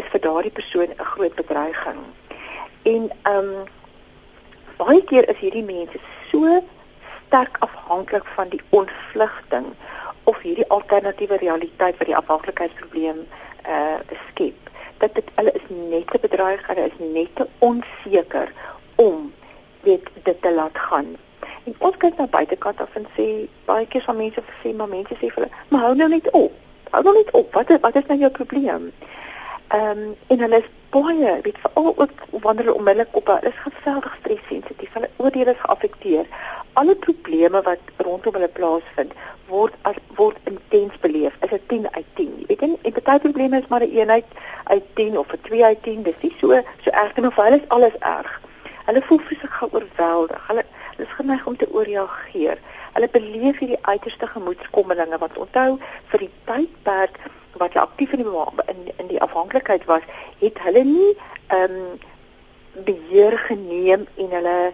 is 0.00 0.10
vir 0.12 0.20
daardie 0.26 0.54
persoon 0.58 0.90
'n 0.90 1.08
groot 1.12 1.34
bedreiging. 1.34 2.00
En 2.82 3.10
ehm 3.22 3.36
um, 3.38 3.64
baie 4.76 5.04
keer 5.04 5.28
is 5.28 5.38
hierdie 5.38 5.64
mense 5.64 5.98
so 6.30 6.62
sterk 7.26 7.56
afhanklik 7.66 8.26
van 8.36 8.48
die 8.48 8.62
ontvlugting 8.70 9.66
of 10.24 10.38
hierdie 10.42 10.68
alternatiewe 10.68 11.36
realiteit 11.36 11.96
wat 11.98 12.06
die 12.06 12.20
afhanklikheidsprobleem 12.22 13.26
uh 13.66 13.98
skep 14.28 14.64
dat 14.98 15.14
dit 15.14 15.30
hulle 15.34 15.52
is 15.52 15.66
net 15.68 16.06
te 16.10 16.18
bedreig, 16.20 16.66
hulle 16.66 16.86
is 16.88 16.98
net 16.98 17.34
te 17.36 17.46
onseker 17.58 18.52
om 18.94 19.32
weet 19.84 20.08
dit 20.22 20.42
te 20.42 20.52
laat 20.54 20.78
gaan. 20.78 21.16
En 21.64 21.74
ons 21.78 21.96
kyk 21.96 22.16
na 22.18 22.26
buitekant 22.26 22.80
af 22.80 22.96
en 23.00 23.06
sê 23.16 23.26
baie 23.68 23.86
keer 23.86 24.04
van 24.04 24.16
mense 24.16 24.42
sê 24.62 24.72
maar 24.76 24.88
mense 24.88 25.14
sê 25.16 25.28
vir 25.28 25.38
hulle, 25.38 25.50
maar 25.68 25.86
hou 25.86 25.94
nou 25.96 26.08
net 26.12 26.30
op. 26.30 26.52
Hou 26.92 27.02
nou 27.02 27.14
net 27.16 27.30
op. 27.40 27.54
Wat 27.56 27.70
wat 27.86 27.96
is 28.00 28.08
nou 28.10 28.18
jou 28.18 28.30
probleem? 28.30 28.90
Ehm 29.68 30.02
um, 30.02 30.16
en 30.28 30.44
hulle 30.44 30.58
is 30.60 30.72
baie, 30.94 31.30
weet 31.42 31.62
veral 31.62 31.94
ook 31.96 32.10
wanneer 32.30 32.64
hulle 32.64 32.74
onmiddellik 32.74 33.16
op 33.16 33.26
hulle 33.26 33.52
is 33.52 33.62
geweldig 33.62 34.16
stressensitief. 34.20 34.92
Hulle 34.92 35.10
oordeel 35.16 35.46
is 35.46 35.62
geaffekteer. 35.62 36.26
Alle 36.72 36.94
probleme 37.06 37.62
wat 37.62 37.92
rondom 37.96 38.36
hulle 38.38 38.48
plaasvind 38.58 39.16
word 39.48 39.74
as 39.82 39.98
word 40.20 40.36
intens 40.44 41.00
beleef. 41.00 41.34
Is 41.40 41.50
dit 41.50 41.68
10 41.68 41.88
uit 41.90 42.06
10? 42.14 42.34
Jy 42.38 42.46
weet 42.52 42.62
en, 42.68 42.76
en 42.82 43.02
baie 43.02 43.24
probleme 43.26 43.58
is 43.58 43.68
maar 43.72 43.86
'n 43.86 43.96
eenheid 43.96 44.38
uit 44.64 44.84
10 44.94 45.18
of 45.18 45.32
'n 45.32 45.40
2 45.48 45.64
uit 45.64 45.82
10. 45.82 46.02
Dis 46.02 46.20
nie 46.20 46.34
so 46.38 46.62
so 46.84 46.90
erg 46.90 47.16
nie, 47.16 47.24
maar 47.24 47.36
vir 47.38 47.44
hulle 47.44 47.62
is 47.62 47.68
alles 47.68 47.98
erg. 47.98 48.40
Hulle 48.84 49.02
voel 49.02 49.18
fisies 49.18 49.56
geoorweldig. 49.58 50.46
Hulle 50.46 50.64
is 50.98 51.16
geneig 51.18 51.46
om 51.46 51.56
te 51.56 51.68
ooreageer. 51.72 52.58
Hulle 52.92 53.08
beleef 53.12 53.58
hierdie 53.58 53.80
uiterste 53.82 54.26
gemoedskommelinge 54.26 55.18
wat 55.18 55.38
onthou 55.38 55.78
vir 56.12 56.26
die 56.26 56.32
tydperk 56.50 57.20
wat 57.58 57.72
hulle 57.72 57.86
aktief 57.86 58.12
in 58.12 58.24
die 58.24 58.72
in, 58.72 58.82
in 58.96 59.06
die 59.12 59.22
afhanklikheid 59.22 59.84
was, 59.90 60.02
het 60.40 60.58
hulle 60.66 60.84
nie 60.84 61.12
ehm 61.46 61.78
um, 61.78 61.94
beheer 62.84 63.38
geneem 63.38 64.06
en 64.18 64.32
hulle 64.34 64.72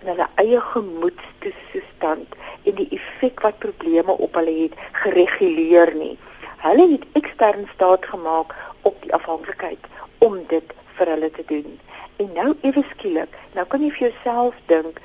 in 0.00 0.08
hulle 0.08 0.26
eie 0.40 0.60
gemoedstoestand 0.72 2.36
en 2.64 2.76
die 2.78 2.88
effek 2.96 3.42
wat 3.44 3.58
probleme 3.62 4.16
op 4.26 4.34
hulle 4.40 4.54
het 4.64 4.78
gereguleer 5.04 5.94
nie. 5.94 6.16
Hulle 6.64 6.88
het 6.94 7.04
ekstern 7.18 7.68
staat 7.74 8.06
gemaak 8.06 8.54
op 8.88 8.98
die 9.02 9.14
afhanklikheid 9.14 9.90
om 10.18 10.38
dit 10.48 10.74
vir 10.96 11.12
hulle 11.14 11.30
te 11.30 11.44
doen. 11.46 11.78
En 12.22 12.30
nou 12.34 12.50
ewe 12.62 12.84
skielik, 12.90 13.36
nou 13.54 13.66
kan 13.66 13.82
jy 13.82 13.90
vir 13.90 14.08
jouself 14.08 14.58
dink, 14.72 15.00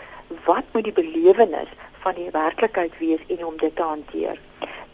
wat 0.47 0.63
moet 0.71 0.83
die 0.83 0.95
belewenis 0.95 1.71
van 2.03 2.15
die 2.15 2.29
werklikheid 2.31 2.97
wees 2.97 3.23
en 3.27 3.45
om 3.45 3.57
dit 3.57 3.75
te 3.75 3.83
hanteer? 3.83 4.39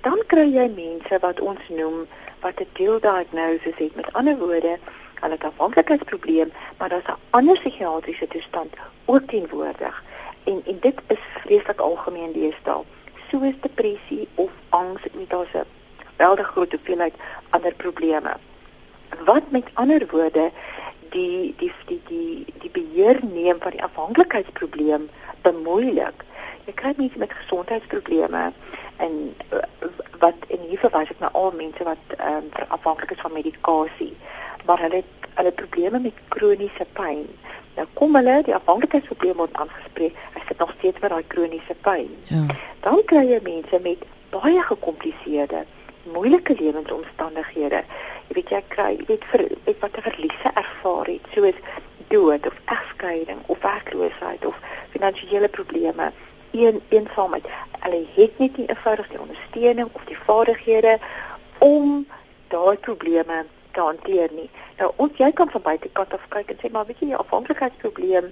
Dan 0.02 0.20
kry 0.28 0.48
jy 0.50 0.66
mense 0.76 1.20
wat 1.22 1.39
ons 1.39 1.70
noem 1.70 2.08
wat 2.42 2.62
'n 2.62 2.68
dual 2.74 3.00
diagnosis 3.00 3.78
het. 3.78 3.96
Met 3.96 4.13
ander 4.13 4.38
woorde, 4.38 4.78
hulle 5.22 5.36
het 5.38 5.44
'n 5.44 5.54
afhanklikheidsprobleem, 5.54 6.52
maar 6.78 6.89
daar's 6.89 7.12
'n 7.13 7.22
ander 7.30 7.60
psigiatriese 7.60 8.28
toestand 8.28 8.74
ook 9.06 9.28
teenwoordig. 9.28 10.04
En 10.44 10.62
en 10.66 10.78
dit 10.80 10.98
is 11.08 11.24
vreeslik 11.44 11.80
algemeen 11.80 12.32
deesdae, 12.32 12.84
soos 13.30 13.54
depressie 13.62 14.28
of 14.36 14.52
angs, 14.70 15.02
met 15.13 15.30
daar's 15.30 15.54
'n 15.54 15.66
geweldige 15.98 16.52
groot 16.52 16.72
hoeveelheid 16.72 17.13
ander 17.50 17.74
probleme. 17.74 18.34
Wat 19.26 19.44
met 19.50 19.68
ander 19.74 20.08
woorde 20.12 20.52
die 21.15 21.54
die 21.62 21.71
die 21.89 22.02
die 22.10 22.45
die 22.65 22.73
beheer 22.78 23.19
neem 23.23 23.60
van 23.63 23.76
die 23.76 23.84
afhanklikheidsprobleem 23.84 25.10
bemoeilik. 25.47 26.26
Jy 26.65 26.73
kry 26.80 26.93
mense 26.97 27.19
met 27.19 27.34
gesondheidsprobleme 27.41 28.52
en 29.04 29.13
wat 30.23 30.47
en 30.47 30.69
hier 30.69 30.80
verwys 30.80 31.12
ek 31.12 31.19
na 31.19 31.32
al 31.34 31.52
mense 31.58 31.84
wat 31.84 32.17
ehm 32.17 32.49
um, 32.49 32.71
afhanklik 32.78 33.12
is 33.15 33.23
van 33.26 33.34
medikasie 33.39 34.13
maar 34.65 34.80
hulle 34.80 34.95
het 34.95 35.30
hulle 35.34 35.52
probleme 35.52 35.99
met 35.99 36.13
kroniese 36.28 36.86
pyn. 36.93 37.26
Nou 37.76 37.88
kom 37.93 38.15
hulle 38.15 38.41
die 38.45 38.56
afhanklikheidsprobleme 38.56 39.41
word 39.41 39.56
aangespreek 39.58 40.17
as 40.38 40.47
dit 40.47 40.58
nog 40.58 40.73
steeds 40.78 40.99
met 40.99 41.12
daai 41.12 41.23
kroniese 41.28 41.76
pyn? 41.82 42.12
Ja. 42.30 42.43
Dan 42.86 43.02
kry 43.10 43.23
jy 43.28 43.39
mense 43.43 43.80
met 43.84 44.06
baie 44.34 44.62
gekompliseerde 44.69 45.65
moeilike 46.13 46.56
lewensomstandighede. 46.60 47.84
Jy 48.28 48.38
weet 48.38 48.54
jy 48.54 48.62
kry 48.76 48.89
jy 48.99 49.08
weet 49.10 49.26
vir 49.32 49.45
ek 49.71 49.82
wat 49.82 49.97
'n 49.97 50.08
verliese 50.10 50.54
soos 51.34 51.60
dood 52.13 52.48
of 52.48 52.54
egskeiding 52.65 53.39
of 53.46 53.62
werkloosheid 53.62 54.46
of 54.46 54.60
finansiële 54.89 55.50
probleme 55.50 56.12
een 56.52 56.82
eensaamheid. 56.89 57.46
Hulle 57.80 58.06
het 58.15 58.39
net 58.39 58.58
nie 58.58 58.67
eenvoudig 58.67 59.08
die 59.08 59.19
ondersteuning 59.19 59.89
of 59.91 60.04
die 60.06 60.17
vaardighede 60.26 61.00
om 61.58 62.08
daai 62.48 62.78
probleme 62.78 63.46
te 63.72 63.80
hanteer 63.80 64.30
nie. 64.34 64.50
Nou 64.78 64.91
ons 64.96 65.17
jy 65.17 65.32
kan 65.32 65.50
van 65.50 65.62
buitekant 65.62 66.13
af 66.13 66.28
kyk 66.36 66.54
en 66.54 66.60
sê 66.62 66.69
maar 66.72 66.86
weet 66.86 67.02
jy 67.02 67.13
jou 67.13 67.22
afhanklikheidsprobleem 67.24 68.30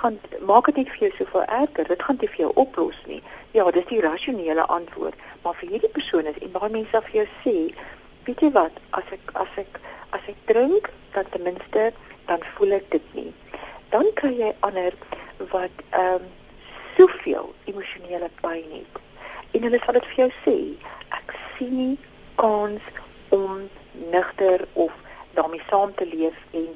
gaan 0.00 0.18
maak 0.48 0.70
dit 0.70 0.80
net 0.80 0.90
vir 0.94 1.06
jou 1.06 1.12
soveel 1.18 1.44
erger. 1.44 1.88
Dit 1.88 2.02
gaan 2.02 2.18
nie 2.20 2.30
vir 2.34 2.44
jou 2.44 2.50
oplos 2.64 2.98
nie. 3.06 3.22
Ja, 3.54 3.70
dis 3.70 3.86
die 3.90 4.02
rasionele 4.02 4.66
antwoord, 4.66 5.18
maar 5.42 5.56
vir 5.58 5.74
hierdie 5.74 5.94
persone 5.94 6.34
en 6.34 6.52
baie 6.54 6.70
mense 6.70 6.96
af 6.96 7.08
jou 7.14 7.26
sê, 7.42 7.56
weet 8.26 8.44
jy 8.44 8.50
wat, 8.54 8.76
as 8.98 9.14
ek 9.16 9.32
as 9.42 9.58
ek 9.58 9.80
as 10.14 10.28
ek 10.30 10.38
drink, 10.50 10.90
dan 11.14 11.26
ten 11.34 11.42
minste 11.46 11.90
dan 12.30 12.42
voel 12.54 12.76
ek 12.78 12.90
dit 12.94 13.14
nie. 13.18 13.32
Dan 13.94 14.06
kry 14.18 14.30
jy 14.38 14.52
ander 14.66 14.94
wat 15.54 15.82
ehm 15.90 16.20
um, 16.20 16.28
soveel 16.96 17.46
emosionele 17.70 18.28
pyn 18.42 18.72
het. 18.74 18.98
En 19.56 19.64
hulle 19.66 19.78
sal 19.82 19.96
dit 19.96 20.08
vir 20.10 20.18
jou 20.20 20.30
sê, 20.44 20.56
ek 21.16 21.34
sien 21.56 21.72
nie 21.76 21.96
kans 22.42 22.90
om 23.34 23.62
nigter 24.12 24.66
of 24.72 24.92
daarmee 25.38 25.62
saam 25.70 25.94
te 25.98 26.06
leef 26.06 26.36
en 26.62 26.68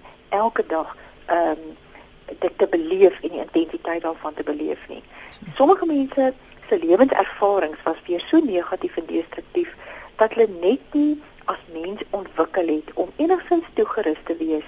elke 0.42 0.66
dag 0.74 0.96
ehm 1.26 1.50
um, 1.54 1.72
dit 2.40 2.54
te 2.58 2.66
beleef 2.72 3.20
en 3.20 3.34
die 3.34 3.42
intensiteit 3.42 4.02
daarvan 4.02 4.34
te 4.34 4.46
beleef 4.48 4.80
nie. 4.88 5.02
Sommige 5.60 5.86
mense 5.86 6.32
se 6.68 6.78
lewenservarings 6.78 7.82
was 7.84 8.00
weer 8.06 8.24
so 8.30 8.40
negatief 8.40 8.96
en 8.96 9.06
destruktief 9.06 9.74
dat 10.16 10.34
hulle 10.34 10.48
net 10.60 10.96
nie 10.98 11.22
as 11.52 11.60
mens 11.72 12.02
ontwikkel 12.10 12.72
het 12.72 12.90
om 12.94 13.12
enigstens 13.16 13.68
toegerus 13.74 14.22
te 14.24 14.36
wees 14.40 14.64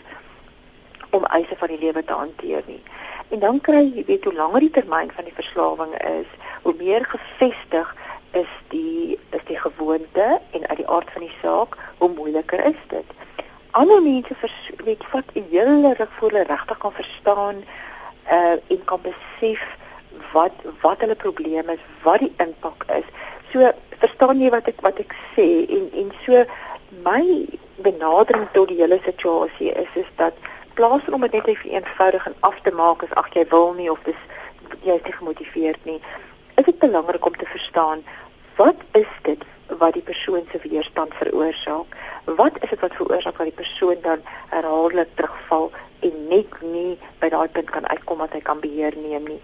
om 1.11 1.25
eise 1.25 1.57
van 1.57 1.69
die 1.69 1.79
lewe 1.79 2.05
te 2.05 2.13
hanteer 2.13 2.63
nie. 2.67 2.83
En 3.29 3.39
dan 3.39 3.61
kry 3.61 3.83
jy 3.95 4.05
weet 4.07 4.25
hoe 4.25 4.35
langer 4.35 4.61
die 4.61 4.71
termyn 4.71 5.11
van 5.15 5.25
die 5.25 5.35
verslawing 5.35 5.95
is, 5.95 6.29
hoe 6.63 6.75
meer 6.79 7.05
gefestig 7.05 7.95
is 8.33 8.53
die 8.69 9.19
is 9.31 9.45
die 9.47 9.59
gewoonte 9.59 10.41
en 10.51 10.67
uit 10.69 10.77
die 10.77 10.89
aard 10.89 11.11
van 11.13 11.25
die 11.27 11.37
saak, 11.43 11.77
hoe 11.99 12.11
moeiliker 12.15 12.65
is 12.65 12.83
dit. 12.89 13.17
Ander 13.71 14.03
mense 14.03 14.37
weet 14.85 15.05
vat 15.13 15.25
'n 15.35 15.47
hele 15.51 15.95
ruk 15.99 16.13
voor 16.19 16.31
hulle 16.31 16.45
regtig 16.45 16.79
kan 16.79 16.93
verstaan 16.93 17.57
uh 18.31 18.57
en 18.75 18.85
kan 18.85 19.01
besef 19.03 19.65
wat 20.33 20.53
wat 20.81 21.01
hulle 21.01 21.15
probleem 21.15 21.69
is, 21.69 21.83
wat 22.03 22.19
die 22.19 22.33
impak 22.37 22.85
is. 22.99 23.09
So 23.53 23.73
verstaan 23.99 24.41
jy 24.41 24.51
wat 24.51 24.69
ek 24.69 24.81
wat 24.81 24.99
ek 24.99 25.15
sê 25.35 25.49
en 25.77 25.91
en 25.93 26.13
so 26.25 26.45
my 27.05 27.47
benadering 27.77 28.49
tot 28.53 28.69
die 28.69 28.81
hele 28.81 28.99
situasie 29.05 29.73
is 29.73 29.93
is 29.95 30.11
dat 30.17 30.35
plaas 30.79 31.09
om 31.13 31.25
dit 31.25 31.33
net 31.33 31.49
effe 31.53 31.69
eenvoudig 31.73 32.27
en 32.27 32.39
af 32.49 32.57
te 32.63 32.73
maak 32.81 33.03
as 33.05 33.15
ag 33.21 33.29
jy 33.35 33.45
wil 33.51 33.73
nie 33.79 33.91
of 33.93 34.01
dis 34.09 34.23
jy 34.87 34.97
is 34.99 35.05
nie 35.07 35.19
gemotiveerd 35.19 35.85
nie. 35.89 36.01
Is 36.61 36.65
dit 36.69 36.79
belangrik 36.79 37.27
om 37.27 37.37
te 37.37 37.49
verstaan 37.53 38.05
wat 38.57 38.83
is 39.01 39.13
dit 39.29 39.45
wat 39.81 39.97
die 39.99 40.03
persoon 40.03 40.45
se 40.53 40.61
weerstand 40.63 41.15
veroorsaak? 41.21 41.97
Wat 42.41 42.61
is 42.63 42.71
dit 42.71 42.81
wat 42.81 42.95
veroorsaak 42.99 43.39
dat 43.39 43.51
die 43.51 43.61
persoon 43.63 43.97
dan 44.03 44.23
herhaaldelik 44.53 45.11
terugval 45.15 45.71
en 46.07 46.21
net 46.29 46.61
nie 46.63 46.99
by 47.21 47.33
daai 47.33 47.49
punt 47.49 47.73
kan 47.75 47.89
uitkom 47.89 48.23
dat 48.25 48.37
hy 48.39 48.43
kan 48.47 48.63
beheer 48.63 48.97
neem 49.01 49.27
nie? 49.33 49.41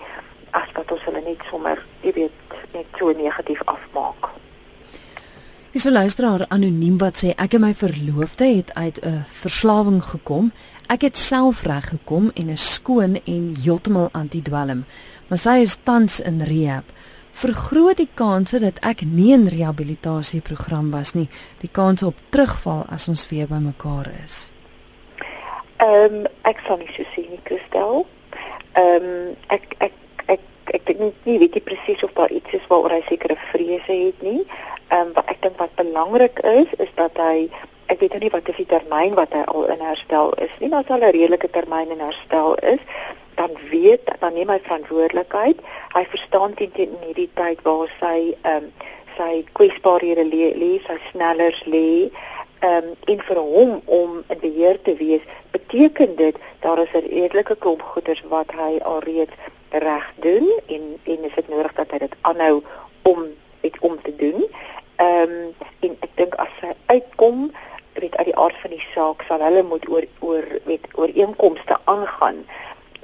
As 0.52 0.68
wat 0.76 0.92
ons 0.92 1.04
hulle 1.08 1.24
net 1.24 1.42
sommer, 1.50 1.80
jy 2.04 2.12
weet, 2.20 2.56
net 2.76 3.00
so 3.00 3.12
negatief 3.16 3.64
afmaak. 3.64 4.32
Dis 5.72 5.84
'n 5.84 5.92
luisteraar 5.92 6.44
anoniem 6.48 6.98
wat 6.98 7.24
sê 7.24 7.28
ek 7.36 7.54
en 7.54 7.60
my 7.60 7.74
verloofde 7.74 8.44
het 8.44 8.74
uit 8.74 9.00
'n 9.00 9.24
verslawing 9.28 10.04
gekom 10.04 10.52
Ek 10.92 11.06
het 11.06 11.16
self 11.16 11.62
reg 11.64 11.86
gekom 11.88 12.26
en 12.36 12.48
is 12.52 12.64
skoon 12.74 13.14
en 13.24 13.44
heeltemal 13.56 14.10
antidwelm. 14.12 14.82
Maar 15.28 15.40
sy 15.40 15.54
is 15.64 15.78
tans 15.88 16.18
in 16.20 16.42
rehab. 16.44 16.84
Vergroot 17.32 17.96
die 17.96 18.10
kanse 18.14 18.60
dat 18.60 18.80
ek 18.84 19.06
nie 19.08 19.30
in 19.32 19.46
rehabilitasieprogram 19.48 20.90
was 20.92 21.14
nie, 21.16 21.30
die 21.62 21.70
kans 21.72 22.04
op 22.04 22.20
terugval 22.28 22.84
as 22.92 23.08
ons 23.08 23.24
weer 23.30 23.48
bymekaar 23.48 24.10
is. 24.20 24.50
Ehm 25.80 26.20
um, 26.20 26.28
ek 26.44 26.60
sal 26.66 26.82
nie 26.82 26.92
so 26.92 27.08
sien 27.14 27.30
nie, 27.30 27.40
Christel. 27.48 28.04
Ehm 28.76 29.08
um, 29.08 29.34
ek 29.48 29.72
ek 29.88 29.96
ek 30.36 30.76
ek 30.76 30.86
dink 30.92 31.24
nie 31.24 31.40
weet 31.40 31.56
jy 31.56 31.66
presies 31.72 32.04
of 32.04 32.12
daar 32.20 32.36
iets 32.36 32.52
is 32.52 32.68
waaroor 32.68 32.98
hy 32.98 33.04
sekere 33.08 33.40
vrese 33.48 33.96
het 33.96 34.20
nie. 34.20 34.42
Ehm 34.90 35.08
um, 35.08 35.16
wat 35.16 35.32
ek 35.32 35.40
dink 35.48 35.56
wat 35.56 35.72
belangrik 35.80 36.44
is 36.58 36.76
is 36.84 36.92
dat 37.00 37.16
hy 37.16 37.48
ek 37.92 38.00
weet 38.00 38.18
nie 38.20 38.32
wat 38.32 38.48
is 38.48 38.56
die 38.56 38.68
termyn 38.70 39.16
wat 39.18 39.34
hy 39.36 39.42
al 39.52 39.66
in 39.74 39.82
herstel 39.84 40.32
is 40.44 40.52
nie, 40.60 40.68
maar 40.72 40.84
as 40.84 40.92
al 40.94 41.04
'n 41.04 41.14
redelike 41.16 41.50
termyn 41.50 41.90
in 41.92 42.00
herstel 42.00 42.54
is, 42.74 42.80
dan 43.34 43.50
weet 43.70 44.10
dan 44.20 44.34
neem 44.34 44.50
hy 44.52 44.58
verantwoordelikheid. 44.64 45.60
Hy 45.94 46.04
verstaan 46.14 46.54
teen 46.54 46.72
teen 46.72 46.96
hierdie 47.04 47.30
tyd 47.34 47.62
waar 47.68 47.90
sy 48.00 48.34
ehm 48.42 48.68
um, 48.68 48.72
sy 49.16 49.44
kwesbaarhede 49.52 50.24
lê, 50.24 50.52
lê 50.56 50.72
sy 50.86 50.96
sneller 51.10 51.56
lê. 51.64 52.10
Ehm 52.62 52.92
um, 52.92 52.94
en 53.12 53.24
vir 53.28 53.40
hom 53.40 53.72
om 53.84 54.22
in 54.28 54.40
beheer 54.40 54.78
te 54.82 54.94
wees, 54.96 55.24
beteken 55.52 56.16
dit 56.16 56.36
daar 56.60 56.78
is 56.78 56.94
'n 56.94 57.08
redelike 57.08 57.56
klomp 57.56 57.82
goeders 57.82 58.22
wat 58.28 58.52
hy 58.52 58.78
alreeds 58.84 59.36
reg 59.70 60.06
doen 60.20 60.48
en 60.66 60.98
en 61.04 61.24
is 61.24 61.34
dit 61.34 61.48
nodig 61.48 61.74
dat 61.74 61.90
hy 61.90 61.98
dit 61.98 62.14
aanhou 62.20 62.62
om 63.02 63.26
dit 63.60 63.76
om 63.80 63.98
te 64.02 64.16
doen. 64.16 64.48
Ehm 64.96 65.30
um, 65.30 65.54
en 65.80 65.96
ek 66.00 66.16
dink 66.16 66.34
as 66.34 66.54
hy 66.60 66.72
uitkom 66.86 67.50
weet 67.94 68.16
uit 68.16 68.28
die 68.30 68.36
aard 68.36 68.56
van 68.60 68.70
die 68.70 68.84
saak 68.94 69.24
sal 69.28 69.42
hulle 69.44 69.62
moet 69.62 69.88
oor 69.88 70.06
oor 70.20 70.46
weet 70.64 70.86
ooreenkomste 70.94 71.78
aangaan 71.84 72.44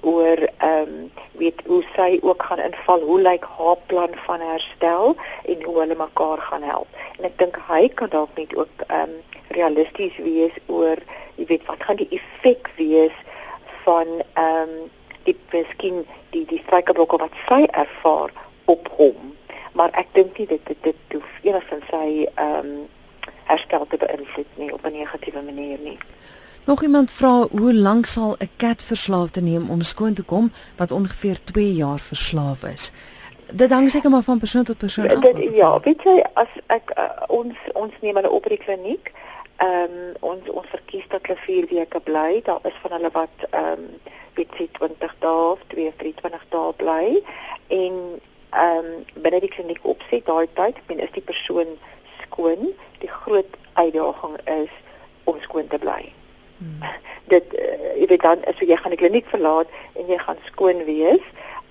oor 0.01 0.38
ehm 0.38 0.83
um, 0.83 1.11
weet 1.38 1.62
hoe 1.66 1.83
sy 1.94 2.18
ook 2.22 2.42
gaan 2.42 2.59
inval, 2.59 3.01
hoe 3.01 3.20
lyk 3.20 3.44
haar 3.59 3.77
plan 3.87 4.14
van 4.27 4.40
herstel 4.40 5.16
en 5.44 5.62
hoe 5.62 5.79
hulle 5.79 5.94
mekaar 5.94 6.38
gaan 6.38 6.62
help. 6.62 6.88
En 7.18 7.24
ek 7.24 7.38
dink 7.38 7.59
hy 7.68 7.88
kan 7.88 8.11
dalk 8.11 8.35
net 8.38 8.55
ook 8.57 8.85
ehm 8.87 9.01
um, 9.01 9.16
realisties 9.48 10.16
wees 10.22 10.55
oor 10.66 10.98
jy 11.37 11.46
weet 11.46 11.66
wat 11.66 11.83
gaan 11.83 11.98
die 12.03 12.11
effek 12.20 12.70
wees 12.77 13.14
van 13.85 14.20
ehm 14.35 14.62
um, 14.62 14.90
die 15.24 15.37
miskien 15.53 16.05
die 16.35 16.44
die 16.46 16.62
struikelblokke 16.66 17.20
wat 17.24 17.42
sy 17.48 17.64
ervaar 17.70 18.33
op 18.64 18.88
hom. 19.01 19.35
Maar 19.72 19.90
ek 20.01 20.14
dink 20.16 20.38
nie 20.38 20.46
dit 20.46 20.66
dit 20.66 20.83
dit 20.83 21.18
hoef 21.18 21.42
enigstens 21.42 21.90
sy 21.90 22.09
ehm 22.35 22.62
um, 22.62 22.87
herstel 23.49 23.87
te 23.89 23.97
beïnvloed 23.97 24.57
nie 24.57 24.73
op 24.73 24.85
'n 24.85 24.93
negatiewe 24.93 25.43
manier 25.43 25.79
nie. 25.79 25.99
Nog 26.69 26.83
iemand 26.83 27.11
vra 27.11 27.47
hoe 27.51 27.75
lank 27.75 28.07
sal 28.07 28.37
'n 28.39 28.51
kat 28.57 28.83
verslaafde 28.83 29.41
neem 29.41 29.71
om 29.71 29.81
skoon 29.83 30.15
te 30.15 30.23
kom 30.23 30.53
wat 30.77 30.91
ongeveer 30.91 31.39
2 31.45 31.73
jaar 31.73 31.99
verslaaf 31.99 32.63
is. 32.63 32.93
Dit 33.53 33.71
hang 33.71 33.91
seker 33.91 34.11
maar 34.11 34.23
van 34.23 34.39
persoon 34.39 34.65
tot 34.65 34.79
persoon 34.79 35.09
af. 35.09 35.23
Dit 35.23 35.55
ja, 35.55 35.81
weet 35.81 36.03
jy 36.03 36.25
as 36.33 36.53
ek 36.67 36.93
uh, 36.97 37.05
ons 37.29 37.57
ons 37.73 37.93
neem 38.01 38.15
hulle 38.15 38.31
op 38.31 38.43
by 38.43 38.49
die 38.49 38.65
kliniek. 38.65 39.13
Ehm 39.57 39.97
um, 39.97 40.15
ons 40.21 40.51
ons 40.51 40.69
verkies 40.69 41.09
dat 41.09 41.27
hulle 41.27 41.39
4 41.39 41.67
weke 41.71 42.01
bly. 42.01 42.41
Daar 42.45 42.61
is 42.63 42.77
van 42.83 42.91
hulle 42.91 43.11
wat 43.13 43.37
ehm 43.51 43.73
um, 43.73 43.87
weet 44.35 44.53
sy 44.57 44.69
20 44.73 45.15
dae 45.19 45.51
of 45.53 45.61
2 45.67 45.87
of 45.89 45.97
23 45.97 46.45
dae 46.49 46.73
bly 46.77 47.23
en 47.67 47.95
ehm 48.51 48.85
um, 48.85 49.23
binne 49.23 49.41
die 49.41 49.53
kliniek 49.53 49.81
opset 49.83 50.27
daai 50.27 50.47
tyd, 50.53 50.77
ek 50.77 50.87
meen 50.89 51.01
is 51.05 51.13
die 51.17 51.25
persoon 51.25 51.77
skoon. 52.38 52.72
Die 52.98 53.11
groot 53.11 53.57
uitdaging 53.72 54.38
is 54.44 54.70
om 55.24 55.40
skoon 55.40 55.66
te 55.66 55.79
bly. 55.79 56.12
Hmm. 56.59 56.79
Dit 57.35 57.44
uh, 57.55 57.94
jy 57.98 58.07
weet 58.07 58.22
dan 58.22 58.44
as 58.46 58.59
jy 58.62 58.77
gaan 58.77 58.94
die 58.94 59.01
kliniek 59.01 59.27
verlaat 59.29 59.70
en 59.98 60.07
jy 60.07 60.18
gaan 60.18 60.38
skoon 60.46 60.85
wees, 60.87 61.24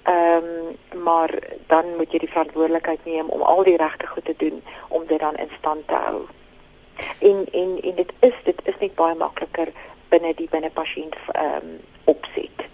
ehm 0.07 0.43
um, 0.43 0.75
maar 1.03 1.31
dan 1.67 1.95
moet 1.97 2.11
jy 2.11 2.19
die 2.23 2.31
verantwoordelikheid 2.31 3.05
neem 3.05 3.27
om 3.29 3.41
al 3.41 3.63
die 3.67 3.75
regte 3.77 4.07
goed 4.07 4.25
te 4.25 4.35
doen 4.37 4.61
om 4.87 5.03
dit 5.07 5.19
dan 5.19 5.35
in 5.35 5.49
stand 5.57 5.87
te 5.87 5.99
hou. 5.99 6.21
En 7.19 7.43
en 7.51 7.75
en 7.81 7.95
dit 7.95 8.13
is 8.19 8.37
dit 8.43 8.61
is 8.63 8.79
net 8.79 8.95
baie 8.95 9.15
makliker 9.15 9.71
binne 10.09 10.31
die 10.37 10.47
binne 10.51 10.71
pasiënt 10.71 11.17
ehm 11.33 11.55
um, 11.59 11.77
opset. 12.05 12.67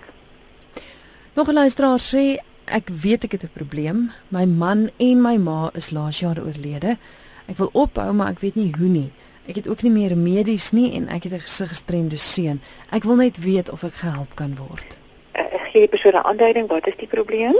Nog 1.34 1.47
'n 1.49 1.62
luisteraar 1.62 1.99
sê 1.99 2.38
ek 2.65 2.89
weet 2.89 3.23
ek 3.23 3.32
het 3.32 3.43
'n 3.43 3.53
probleem. 3.53 4.12
My 4.27 4.45
man 4.45 4.89
en 4.97 5.21
my 5.21 5.38
ma 5.38 5.69
is 5.73 5.89
laas 5.89 6.19
jaar 6.19 6.38
oorlede. 6.38 6.97
Ek 7.45 7.58
wil 7.58 7.69
ophou, 7.73 8.13
maar 8.13 8.32
ek 8.32 8.39
weet 8.39 8.56
nie 8.56 8.71
hoe 8.77 8.88
nie. 8.88 9.12
Ek 9.47 9.56
het 9.56 9.67
ook 9.67 9.82
nie 9.82 9.91
meer 9.91 10.17
medies 10.17 10.71
nie 10.71 10.93
en 10.95 11.08
ek 11.08 11.23
het 11.23 11.34
'n 11.34 11.39
gesiggestremde 11.39 12.17
seun. 12.17 12.62
Ek 12.91 13.03
wil 13.03 13.15
net 13.15 13.38
weet 13.38 13.71
of 13.71 13.84
ek 13.84 13.93
gehelp 13.93 14.36
kan 14.36 14.56
word. 14.56 14.97
Uh, 15.36 15.43
gee 15.71 15.82
die 15.82 15.88
persoon 15.88 16.13
'n 16.13 16.25
aanduiding 16.25 16.67
wat 16.67 16.88
is 16.88 16.95
die 16.97 17.08
probleem? 17.08 17.56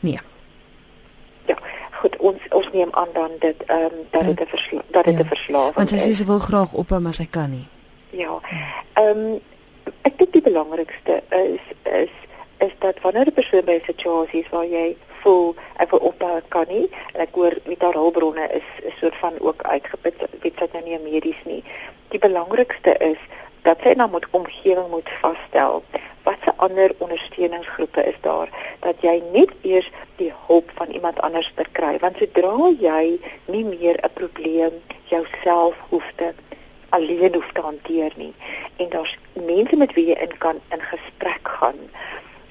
Nee. 0.00 0.20
Ja, 1.46 1.58
goed, 1.90 2.16
ons 2.16 2.40
ons 2.48 2.68
neem 2.72 2.88
aan 2.90 3.08
dan 3.12 3.30
dit 3.38 3.64
ehm 3.66 3.84
um, 3.84 4.06
dat 4.10 4.24
dit 4.24 4.40
'n 4.40 4.46
versla 4.46 4.82
dat 4.90 5.04
dit 5.04 5.14
'n 5.14 5.18
ja, 5.18 5.24
verslawing 5.24 5.68
is. 5.68 5.76
Want 5.76 5.90
sy 5.90 5.98
sê 5.98 6.12
sy 6.12 6.24
wil 6.24 6.38
graag 6.38 6.72
ophou, 6.72 7.00
maar 7.00 7.12
sy 7.12 7.26
kan 7.30 7.50
nie. 7.50 7.66
Ja. 8.10 8.40
Ehm 8.92 9.18
um, 9.18 9.40
ek 10.02 10.18
dink 10.18 10.32
die 10.32 10.42
belangrikste 10.42 11.22
is 11.30 11.60
is 11.82 12.14
is 12.58 12.72
dat 12.78 13.00
wanneer 13.00 13.26
'n 13.26 13.32
persoon 13.32 13.64
by 13.64 13.72
'n 13.72 13.84
situasie 13.84 14.40
is 14.40 14.48
waar 14.48 14.66
jy 14.66 14.96
voel 15.24 15.54
ek 15.82 15.90
wil 15.94 16.02
ophou 16.10 16.40
kan 16.54 16.68
nie. 16.68 16.86
En 17.14 17.24
ek 17.24 17.36
hoor 17.38 17.56
met 17.68 17.82
haar 17.82 17.98
hulpbronne 18.00 18.46
is 18.60 18.68
'n 18.84 18.94
soort 19.00 19.16
van 19.22 19.40
ook 19.40 19.62
uitgeput. 19.62 20.26
Weet 20.42 20.58
sy 20.58 20.68
nou 20.72 20.84
nie 20.84 20.98
medies 20.98 21.40
nie. 21.44 21.62
Die 22.08 22.18
belangrikste 22.18 22.96
is 23.12 23.20
dat 23.62 23.80
sy 23.82 23.94
nou 23.96 24.10
moet 24.10 24.26
omgewing 24.30 24.88
moet 24.90 25.10
vasstel 25.20 25.82
wat 26.24 26.36
se 26.44 26.52
ander 26.56 26.94
ondersteuningsgroepe 26.98 28.04
is 28.04 28.18
daar? 28.20 28.48
Dat 28.80 29.00
jy 29.00 29.22
net 29.32 29.50
eers 29.62 29.90
die 30.16 30.32
hulp 30.46 30.70
van 30.74 30.88
iemand 30.90 31.20
anders 31.20 31.52
verkry 31.56 31.98
want 31.98 32.16
sodra 32.16 32.70
jy 32.80 33.20
nie 33.46 33.64
meer 33.64 33.96
'n 34.02 34.12
probleem 34.20 34.82
jouself 35.04 35.74
hoef 35.88 36.12
te 36.16 36.32
alleen 36.88 37.34
hoef 37.34 37.52
te 37.52 37.60
hanteer 37.60 38.12
nie. 38.16 38.34
En 38.76 38.88
daar's 38.88 39.18
mense 39.32 39.76
met 39.76 39.92
wie 39.92 40.06
jy 40.06 40.18
in 40.26 40.38
kan 40.38 40.60
in 40.70 40.80
gesprek 40.80 41.48
gaan 41.58 41.80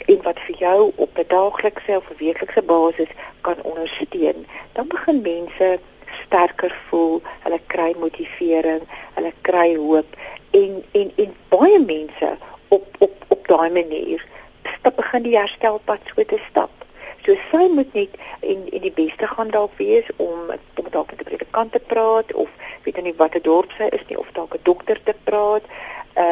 en 0.05 0.21
wat 0.21 0.39
vir 0.39 0.55
jou 0.57 0.91
op 0.95 1.17
'n 1.17 1.27
daaglikse 1.27 1.97
of 1.97 2.09
'n 2.09 2.17
weeklikse 2.17 2.61
basis 2.61 3.11
kan 3.41 3.61
ondersteun, 3.61 4.45
dan 4.71 4.87
begin 4.87 5.21
mense 5.21 5.79
sterker 6.25 6.75
voel, 6.89 7.21
hulle 7.43 7.59
kry 7.67 7.95
motivering, 7.99 8.81
hulle 9.13 9.33
kry 9.41 9.75
hoop 9.75 10.09
en 10.51 10.83
en 10.91 11.11
en 11.15 11.35
baie 11.49 11.79
mense 11.79 12.37
op 12.67 12.95
op 12.99 13.25
op 13.27 13.47
daai 13.47 13.69
manier 13.69 14.25
stap 14.77 14.95
begin 14.95 15.23
die 15.23 15.37
herstelpad 15.37 15.99
so 16.11 16.23
te 16.23 16.39
stap. 16.49 16.71
So 17.23 17.35
sy 17.51 17.67
moet 17.71 17.93
net 17.95 18.15
en 18.41 18.65
en 18.75 18.81
die 18.83 18.91
beste 18.91 19.27
gaan 19.27 19.51
dalk 19.51 19.77
wees 19.79 20.09
om 20.17 20.51
om 20.51 20.89
dalk 20.91 21.11
met 21.11 21.21
'n 21.21 21.29
predikant 21.29 21.71
te 21.71 21.79
praat 21.79 22.33
of 22.33 22.49
weet 22.83 23.01
nie 23.01 23.15
watter 23.17 23.41
dorp 23.41 23.71
sy 23.77 23.87
is 23.97 24.03
nie 24.09 24.19
of 24.19 24.27
dalk 24.33 24.55
'n 24.55 24.63
dokter 24.63 24.99
te 25.03 25.15
praat 25.23 25.63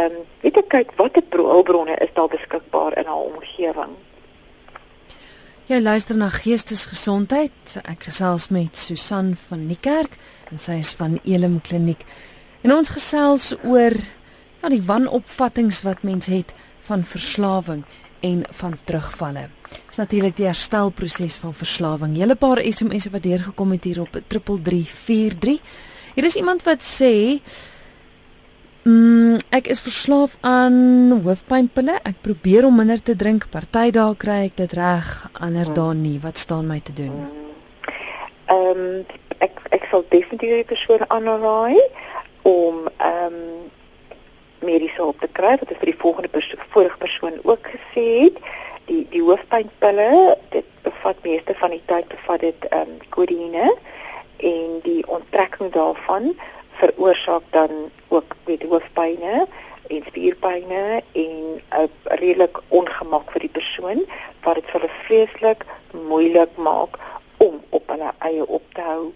ehm 0.01 0.15
um, 0.15 0.23
weet 0.41 0.57
ek 0.57 0.69
kyk 0.73 0.95
watter 0.97 1.43
hulpbronne 1.45 1.95
is 2.01 2.13
daar 2.13 2.29
beskikbaar 2.31 2.97
in 2.97 3.05
haar 3.05 3.27
omgewing. 3.29 3.93
Jy 5.69 5.79
luister 5.79 6.17
na 6.17 6.27
Geestesgesondheid. 6.33 7.77
Ek 7.87 8.07
gesels 8.09 8.49
met 8.51 8.77
Susan 8.77 9.35
van 9.47 9.67
Niekerk 9.69 10.17
en 10.51 10.59
sy 10.59 10.79
is 10.81 10.91
van 10.99 11.19
Elim 11.23 11.61
Kliniek. 11.63 12.01
En 12.61 12.73
ons 12.75 12.91
gesels 12.91 13.53
oor 13.63 13.95
ja 14.61 14.69
die 14.69 14.81
wanopvattinge 14.85 15.77
wat 15.85 16.03
mense 16.03 16.31
het 16.33 16.51
van 16.89 17.05
verslawing 17.07 17.85
en 18.21 18.43
van 18.59 18.75
terugvalle. 18.83 19.47
Dit 19.69 19.93
is 19.93 20.01
natuurlik 20.01 20.35
die 20.37 20.49
herstelproses 20.49 21.39
van 21.41 21.53
verslawing. 21.55 22.17
Julle 22.17 22.35
paar 22.35 22.61
SMS'e 22.61 23.13
wat 23.13 23.23
deurgekom 23.25 23.71
het 23.77 23.87
hier 23.87 24.01
op 24.03 24.19
3343. 24.27 25.61
Hier 26.15 26.27
is 26.27 26.35
iemand 26.35 26.67
wat 26.67 26.83
sê 26.83 27.39
Mm, 28.83 29.37
ek 29.53 29.67
is 29.69 29.77
verslaaf 29.79 30.37
aan 30.41 31.21
hoofpynpille. 31.21 31.99
Ek 32.01 32.17
probeer 32.25 32.65
om 32.65 32.79
minder 32.81 32.97
te 32.97 33.13
drink. 33.15 33.45
Party 33.53 33.91
dae 33.93 34.15
kry 34.17 34.39
ek 34.47 34.55
dit 34.57 34.71
reg, 34.73 35.09
ander 35.37 35.67
hmm. 35.69 35.75
dae 35.77 35.97
nie. 35.99 36.17
Wat 36.23 36.41
staan 36.41 36.65
my 36.71 36.79
te 36.81 36.95
doen? 36.97 37.13
Ehm 38.49 38.81
um, 38.81 39.19
ek 39.41 39.61
ek 39.77 39.85
sal 39.91 40.01
definitief 40.09 40.55
die 40.55 40.69
persoon 40.71 41.05
aanraai 41.13 41.77
om 42.49 42.87
ehm 42.97 43.37
um, 43.37 43.69
mediese 44.65 44.97
hulp 44.97 45.21
te 45.21 45.29
kry. 45.29 45.53
Wat 45.61 45.69
het 45.69 45.77
vir 45.77 45.91
die 45.93 46.01
volgende 46.01 46.33
persoon 46.33 46.65
vorige 46.73 46.97
persoon 46.97 47.37
ook 47.43 47.69
gesê 47.75 48.07
het. 48.23 48.41
Die 48.89 49.03
die 49.13 49.21
hoofpynpille, 49.21 50.39
dit 50.57 50.65
bevat 50.81 51.21
meeste 51.21 51.53
van 51.61 51.77
die 51.77 51.83
tyd 51.85 52.09
bevat 52.15 52.41
dit 52.49 52.65
ehm 52.71 52.95
um, 52.95 52.97
kodeïne 53.13 53.69
en 54.41 54.81
die 54.89 55.05
onttrekking 55.05 55.69
daarvan 55.69 56.33
veroorsaak 56.81 57.43
dan 57.49 57.91
ook 58.07 58.35
met 58.45 58.63
hoofpynne 58.63 59.47
en 59.87 60.03
spierpynne 60.07 61.03
en 61.11 61.35
'n 61.43 61.61
uh, 61.79 61.87
redelik 62.03 62.59
ongemak 62.67 63.31
vir 63.31 63.41
die 63.45 63.55
persoon 63.57 63.99
wat 64.43 64.55
dit 64.55 64.69
vir 64.71 64.79
hulle 64.79 64.93
vreeslik 65.05 65.65
moeilik 66.11 66.53
maak 66.55 66.97
om 67.37 67.61
op 67.69 67.89
hulle 67.93 68.11
eie 68.19 68.45
op 68.47 68.63
te 68.73 68.81
hou. 68.81 69.13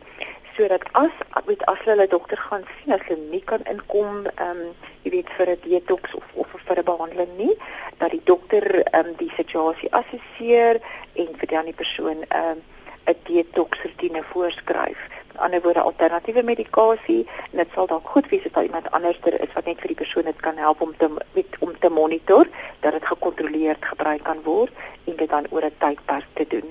Sodat 0.55 0.83
as 0.91 1.15
met 1.45 1.65
as 1.65 1.81
hulle 1.89 2.07
dokter 2.07 2.37
gaan 2.37 2.63
sien 2.75 2.93
as 2.93 3.07
hulle 3.07 3.27
nie 3.31 3.43
kan 3.51 3.63
inkom 3.73 4.25
ehm 4.25 4.49
um, 4.49 4.61
jy 5.03 5.11
weet 5.15 5.29
vir 5.37 5.49
'n 5.49 5.59
detox 5.63 6.15
of 6.19 6.27
of 6.33 6.47
vir 6.67 6.79
'n 6.79 6.89
behandeling 6.91 7.33
nie 7.37 7.57
dat 7.97 8.11
die 8.11 8.23
dokter 8.23 8.65
ehm 8.83 9.05
um, 9.05 9.13
die 9.17 9.31
situasie 9.35 9.91
assesseer 9.91 10.81
en 11.13 11.29
vir 11.39 11.47
die 11.47 11.57
ander 11.57 11.77
persoon 11.83 12.23
ehm 12.29 12.49
um, 12.51 12.63
'n 13.05 13.19
detox 13.23 13.83
rotine 13.83 14.23
voorskryf 14.33 15.01
ander 15.37 15.61
woorde 15.61 15.81
alternatiewe 15.81 16.43
medikasie 16.43 17.25
en 17.51 17.57
dit 17.57 17.73
sal 17.73 17.87
dalk 17.87 18.07
goed 18.07 18.29
wees 18.29 18.45
as 18.45 18.51
daar 18.51 18.63
iemand 18.63 18.91
anderster 18.91 19.41
is 19.41 19.53
wat 19.53 19.65
net 19.65 19.79
vir 19.79 19.93
die 19.93 20.01
persoon 20.03 20.29
dit 20.29 20.41
kan 20.47 20.57
help 20.57 20.81
om 20.81 20.95
te 20.97 21.09
met 21.33 21.59
om 21.59 21.73
te 21.79 21.89
monitor 21.89 22.47
dat 22.79 22.91
dit 22.97 23.05
gekontroleerd 23.05 23.85
gebruik 23.85 24.23
kan 24.23 24.41
word 24.43 24.73
en 25.05 25.15
dit 25.15 25.29
dan 25.29 25.47
oor 25.49 25.65
'n 25.65 25.77
tydperk 25.77 26.27
te 26.33 26.45
doen. 26.47 26.69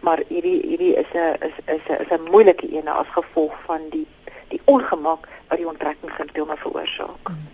Maar 0.00 0.22
hierdie 0.28 0.60
hierdie 0.66 0.94
is 0.94 1.10
'n 1.14 1.36
is 1.48 1.56
is 1.66 1.84
'n 1.88 2.00
is 2.02 2.10
'n 2.10 2.30
moeilike 2.30 2.72
een 2.72 2.88
as 2.88 3.10
gevolg 3.10 3.54
van 3.66 3.80
die 3.90 4.06
die 4.48 4.60
ongemak 4.64 5.28
wat 5.48 5.58
die 5.58 5.68
onttrekkingssimptome 5.68 6.56
veroorsaak. 6.56 7.24
Hmm. 7.28 7.48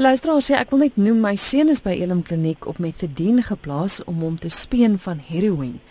Luisteraar 0.00 0.40
sê 0.40 0.54
ek 0.56 0.70
wil 0.72 0.78
net 0.78 0.94
noem 0.96 1.18
my 1.20 1.34
seun 1.36 1.68
is 1.68 1.82
by 1.84 1.92
Elim 1.92 2.22
Kliniek 2.22 2.64
op 2.70 2.78
metadien 2.80 3.42
geplaas 3.44 3.98
om 4.08 4.22
hom 4.24 4.38
te 4.40 4.48
speen 4.48 4.98
van 4.98 5.18
heroïne. 5.20 5.82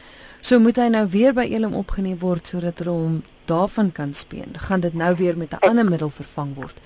So 0.42 0.58
moet 0.60 0.80
hy 0.82 0.88
nou 0.90 1.04
weer 1.14 1.36
by 1.38 1.46
Elim 1.46 1.76
opgeneem 1.78 2.18
word 2.24 2.50
sodat 2.50 2.80
hulle 2.82 2.96
hom 2.96 3.20
daarvan 3.50 3.92
kan 3.92 4.14
speen. 4.14 4.58
Gaan 4.68 4.80
dit 4.80 4.94
nou 4.94 5.16
weer 5.16 5.38
met 5.38 5.52
'n 5.52 5.66
ander 5.70 5.86
middel 5.86 6.10
vervang 6.10 6.56
word? 6.56 6.78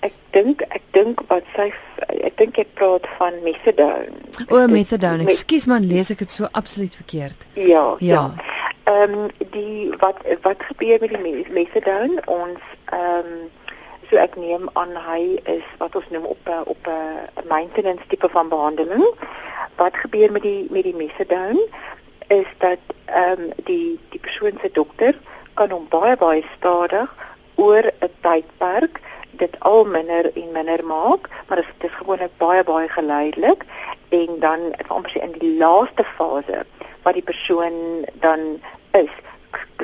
Ek 0.00 0.12
dink 0.30 0.60
ek 0.60 0.82
dink 0.90 1.20
wat 1.28 1.44
sy 1.56 1.72
ek 2.08 2.36
dink 2.36 2.56
jy 2.56 2.66
praat 2.74 3.06
van 3.18 3.32
methadone. 3.42 4.12
O, 4.48 4.66
methadone. 4.66 5.22
Ekskuus 5.22 5.66
man, 5.66 5.86
lees 5.86 6.10
ek 6.10 6.18
dit 6.18 6.32
so 6.32 6.48
absoluut 6.52 6.94
verkeerd. 6.94 7.46
Ja, 7.52 7.96
ja. 7.98 8.34
Ehm 8.84 9.14
um, 9.14 9.30
die 9.50 9.92
wat 9.98 10.18
wat 10.42 10.62
gebeur 10.62 10.98
met 11.00 11.10
die 11.10 11.46
methadone? 11.50 12.20
Ons 12.26 12.60
ehm 12.84 13.32
um, 13.32 13.50
So 14.10 14.20
ek 14.20 14.36
neem 14.36 14.68
aan 14.78 14.92
hy 15.00 15.40
is 15.50 15.64
wat 15.80 15.96
ons 15.96 16.08
noem 16.14 16.26
op 16.28 16.48
'n 16.48 16.62
op 16.70 16.86
'n 16.86 17.48
maintenance 17.48 18.04
tipe 18.08 18.28
van 18.28 18.48
behandeling. 18.48 19.06
Wat 19.76 19.96
gebeur 19.96 20.32
met 20.32 20.42
die 20.42 20.66
met 20.70 20.84
die 20.84 20.94
methadone 20.94 21.66
is 22.28 22.46
dat 22.58 22.78
ehm 23.04 23.40
um, 23.40 23.50
die 23.64 23.98
die 24.08 24.20
persoon 24.20 24.58
se 24.62 24.70
dokter 24.72 25.18
kan 25.54 25.70
hom 25.70 25.86
baie 25.88 26.16
baie 26.16 26.44
stadig 26.56 27.10
oor 27.54 27.84
'n 27.86 28.10
tydperk 28.20 29.00
dit 29.38 29.60
al 29.60 29.84
minder 29.84 30.30
en 30.36 30.52
minder 30.52 30.84
maak, 30.84 31.28
maar 31.48 31.56
dit 31.56 31.90
is 31.90 31.96
gewoonlik 31.98 32.36
baie 32.38 32.64
baie 32.64 32.88
geleidelik 32.88 33.64
en 34.08 34.38
dan 34.38 34.60
amper 34.86 35.22
in 35.22 35.34
die 35.38 35.56
laaste 35.58 36.04
fase 36.04 36.64
wat 37.02 37.14
die 37.14 37.22
persoon 37.22 38.04
dan 38.14 38.60
is, 38.90 39.10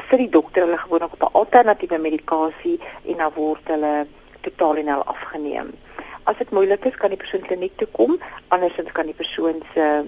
sit 0.08 0.18
die 0.18 0.28
dokter 0.28 0.64
hulle 0.64 0.78
gewoonlik 0.78 1.12
op 1.12 1.22
'n 1.22 1.36
alternatiewe 1.40 1.98
medikasie 1.98 2.80
en 3.04 3.16
dan 3.16 3.32
word 3.34 3.64
hulle 3.64 4.06
totaal 4.40 4.76
en 4.76 4.88
al 4.88 5.04
afgeneem. 5.04 5.70
As 6.24 6.36
dit 6.36 6.50
moeilik 6.50 6.84
is, 6.84 6.96
kan 6.96 7.08
die 7.08 7.18
persoon 7.18 7.40
kliniek 7.40 7.76
toe 7.76 7.88
kom, 7.92 8.18
andersins 8.48 8.92
kan 8.92 9.06
die 9.06 9.14
persoon 9.14 9.62
se 9.74 10.04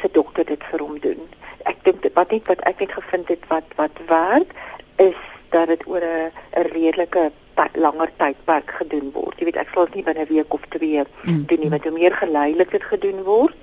se 0.00 0.08
dokter 0.12 0.44
dit 0.44 0.64
vir 0.70 0.80
hom 0.80 0.98
doen. 1.00 1.20
Ek 1.66 1.84
dink 1.84 2.06
wat 2.14 2.30
net 2.30 2.46
wat 2.46 2.60
ek 2.60 2.78
net 2.78 2.92
gevind 2.92 3.28
het 3.28 3.46
wat 3.48 3.64
wat 3.76 3.98
werk 4.06 4.54
is 4.98 5.18
dat 5.50 5.68
dit 5.68 5.86
oor 5.86 6.02
'n 6.02 6.32
redelike 6.72 7.30
langer 7.74 8.10
tydperk 8.16 8.70
gedoen 8.70 9.10
word. 9.12 9.38
Jy 9.38 9.44
weet 9.44 9.56
ek 9.56 9.70
sal 9.74 9.84
dit 9.84 9.94
nie 9.94 10.04
binne 10.04 10.24
'n 10.24 10.34
week 10.34 10.54
of 10.54 10.64
twee 10.68 11.02
mm. 11.22 11.44
doen 11.46 11.60
nie, 11.60 11.70
want 11.70 11.82
hoe 11.82 11.92
meer 11.92 12.14
geleidelik 12.14 12.70
dit 12.70 12.82
gedoen 12.82 13.22
word, 13.22 13.56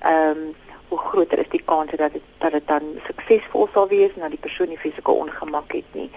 ehm 0.00 0.36
um, 0.36 0.54
hoe 0.88 0.98
groter 0.98 1.38
is 1.38 1.50
die 1.50 1.62
kans 1.64 1.90
dat 1.90 2.12
dit 2.12 2.22
dat 2.38 2.52
dit 2.52 2.66
dan 2.66 2.82
suksesvol 3.06 3.68
sal 3.72 3.88
wees 3.88 4.14
en 4.14 4.20
dat 4.20 4.30
die 4.30 4.40
persoon 4.40 4.68
nie 4.68 4.78
fisiese 4.78 5.10
ongemak 5.10 5.72
het 5.72 5.84
nie. 5.92 6.10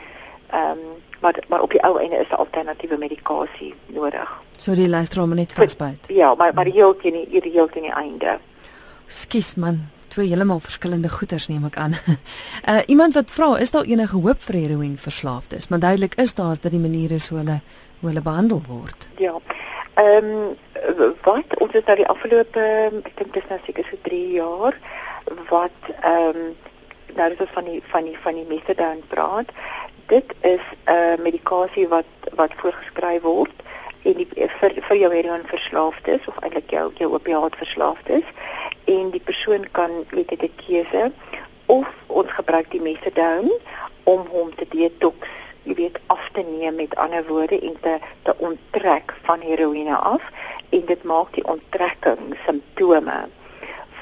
Ehm 0.49 0.71
um, 0.71 0.79
maar 1.21 1.36
maar 1.47 1.62
op 1.62 1.71
die 1.71 1.84
ou 1.84 1.99
einde 1.99 2.15
is 2.15 2.29
'n 2.29 2.41
alternatiewe 2.43 2.97
medikasie 2.97 3.73
nodig. 3.86 4.41
So 4.57 4.75
die 4.75 4.89
luisteraar 4.89 5.27
moet 5.27 5.36
net 5.36 5.53
vasbyt. 5.53 6.05
Ja, 6.07 6.36
maar 6.36 6.53
maar 6.53 6.65
heel 6.65 6.95
teen 6.95 7.27
die 7.29 7.51
heel 7.51 7.69
teen 7.69 7.84
die 7.84 7.93
einde. 7.93 8.39
Skus 9.07 9.55
man, 9.55 9.89
twee 10.12 10.28
heeltemal 10.28 10.60
verskillende 10.60 11.10
goeters 11.10 11.47
neem 11.47 11.65
ek 11.69 11.78
aan. 11.80 11.95
uh 12.71 12.82
iemand 12.91 13.15
wat 13.17 13.32
vra, 13.32 13.54
is 13.63 13.71
daar 13.71 13.88
enige 13.88 14.19
hoop 14.19 14.41
vir 14.47 14.60
heroïne 14.60 15.00
verslaafdes? 15.00 15.69
Maar 15.71 15.80
duidelik 15.80 16.17
is 16.21 16.36
daar 16.36 16.56
as 16.56 16.63
dit 16.63 16.76
die 16.76 16.84
maniere 16.84 17.19
so 17.19 17.39
hulle 17.39 17.62
hoe 18.02 18.10
hulle 18.10 18.24
behandel 18.26 18.62
word. 18.67 19.08
Ja. 19.21 19.38
Ehm 20.02 20.34
um, 20.34 20.58
wat 21.24 21.60
ons 21.62 21.74
het 21.78 21.86
nou 21.86 21.95
die 22.00 22.08
afgelope 22.10 22.63
ek 23.04 23.15
dink 23.19 23.34
dis 23.34 23.50
nou 23.50 23.60
seker 23.65 23.86
so 23.86 23.97
3 24.08 24.21
jaar 24.39 24.78
wat 25.50 25.91
ehm 26.02 26.43
um, 26.43 26.52
nou 27.15 27.32
is 27.32 27.54
van 27.54 27.67
die 27.67 27.82
van 27.91 28.08
die 28.08 28.17
van 28.24 28.39
die 28.39 28.47
methadone 28.50 29.08
praat. 29.08 29.52
Dit 30.08 30.34
is 30.41 30.63
'n 30.86 30.91
uh, 30.91 31.17
medikasie 31.24 31.88
wat 31.88 32.32
wat 32.36 32.54
voorgeskryf 32.63 33.21
word 33.21 33.56
en 34.03 34.17
die 34.17 34.27
vir 34.33 34.77
vir 34.87 34.97
jou 34.97 35.11
heroïne 35.13 35.49
verslaafdes 35.51 36.27
of 36.27 36.39
eintlik 36.41 36.71
jou 36.73 36.87
jou 36.99 37.11
opiaat 37.17 37.55
verslaafdes 37.59 38.27
en 38.95 39.11
die 39.13 39.23
persoon 39.29 39.67
kan 39.77 39.91
weet 40.15 40.29
dit 40.29 40.43
'n 40.43 40.55
keuse 40.65 41.11
of 41.65 41.87
ons 42.07 42.31
gebruik 42.31 42.71
die 42.71 42.81
methadone 42.81 43.59
om 44.03 44.25
hom 44.33 44.55
te 44.55 44.65
detox 44.69 45.27
jy 45.63 45.75
weet 45.77 45.99
af 46.07 46.29
te 46.33 46.41
neem 46.41 46.75
met 46.75 46.95
ander 46.95 47.25
woorde 47.27 47.59
en 47.59 47.77
te 47.81 47.97
te 48.23 48.35
onttrek 48.37 49.13
van 49.27 49.41
heroïne 49.41 49.95
af 49.95 50.21
en 50.69 50.85
dit 50.85 51.03
maak 51.03 51.33
die 51.33 51.45
onttrekking 51.45 52.37
simptome 52.45 53.19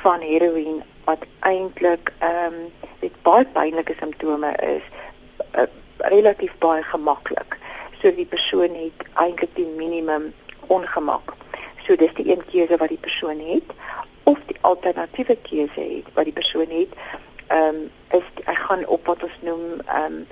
van 0.02 0.22
heroïne 0.22 0.84
wat 1.06 1.26
eintlik 1.40 2.14
ehm 2.20 2.54
um, 2.54 2.72
dit 3.00 3.22
baie 3.24 3.46
pynlike 3.46 3.96
simptome 4.00 4.52
is 4.56 4.86
uh, 5.60 5.68
relatief 5.98 6.56
baie 6.60 6.84
gemaklik 6.84 7.58
so 8.02 8.12
die 8.16 8.26
persoon 8.26 8.76
het 8.76 9.08
eintlik 9.14 9.56
die 9.56 9.68
minimum 9.78 10.34
ongemak. 10.68 11.34
So 11.86 11.96
dis 11.96 12.14
die 12.14 12.32
een 12.32 12.44
keuse 12.52 12.78
wat 12.78 12.90
die 12.90 13.02
persoon 13.02 13.40
het 13.40 13.74
of 14.24 14.38
die 14.46 14.58
alternatiewe 14.62 15.38
keuse 15.42 15.82
het 15.82 16.14
wat 16.14 16.30
die 16.30 16.34
persoon 16.34 16.70
het 16.70 16.94
ehm 17.48 17.76
um, 17.76 17.90
is 18.18 18.26
hy 18.46 18.56
gaan 18.56 18.86
op 18.86 19.06
wat 19.06 19.24
ons 19.24 19.38
noem 19.42 19.82
ehm 19.86 20.14
um, 20.14 20.28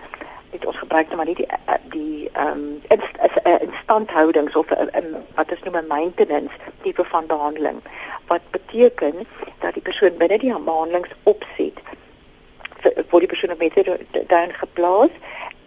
het 0.51 0.65
ons 0.65 0.77
gebruik 0.77 1.08
nou 1.08 1.17
maar 1.17 1.25
nie 1.25 1.36
die 1.36 1.47
eh, 1.47 1.80
die 1.93 2.30
ehm 2.34 2.47
um, 2.47 2.82
is 2.88 3.36
'n 3.43 3.67
instandhoudings 3.67 4.56
of 4.56 4.71
'n 4.71 5.25
wat 5.36 5.51
is 5.51 5.63
noem 5.63 5.77
'n 5.77 5.88
maintenance 5.88 6.56
tipe 6.82 7.03
van 7.03 7.25
behandeling. 7.25 7.80
Wat 8.27 8.41
beteken 8.51 9.27
dat 9.60 9.73
die 9.73 9.82
persoon 9.82 10.17
binne 10.17 10.38
die 10.38 10.53
behandelings 10.63 11.10
opset 11.23 11.80
word 13.10 13.25
die 13.25 13.32
persoon 13.32 13.58
met 13.58 14.27
dan 14.27 14.53
geplaas 14.53 15.10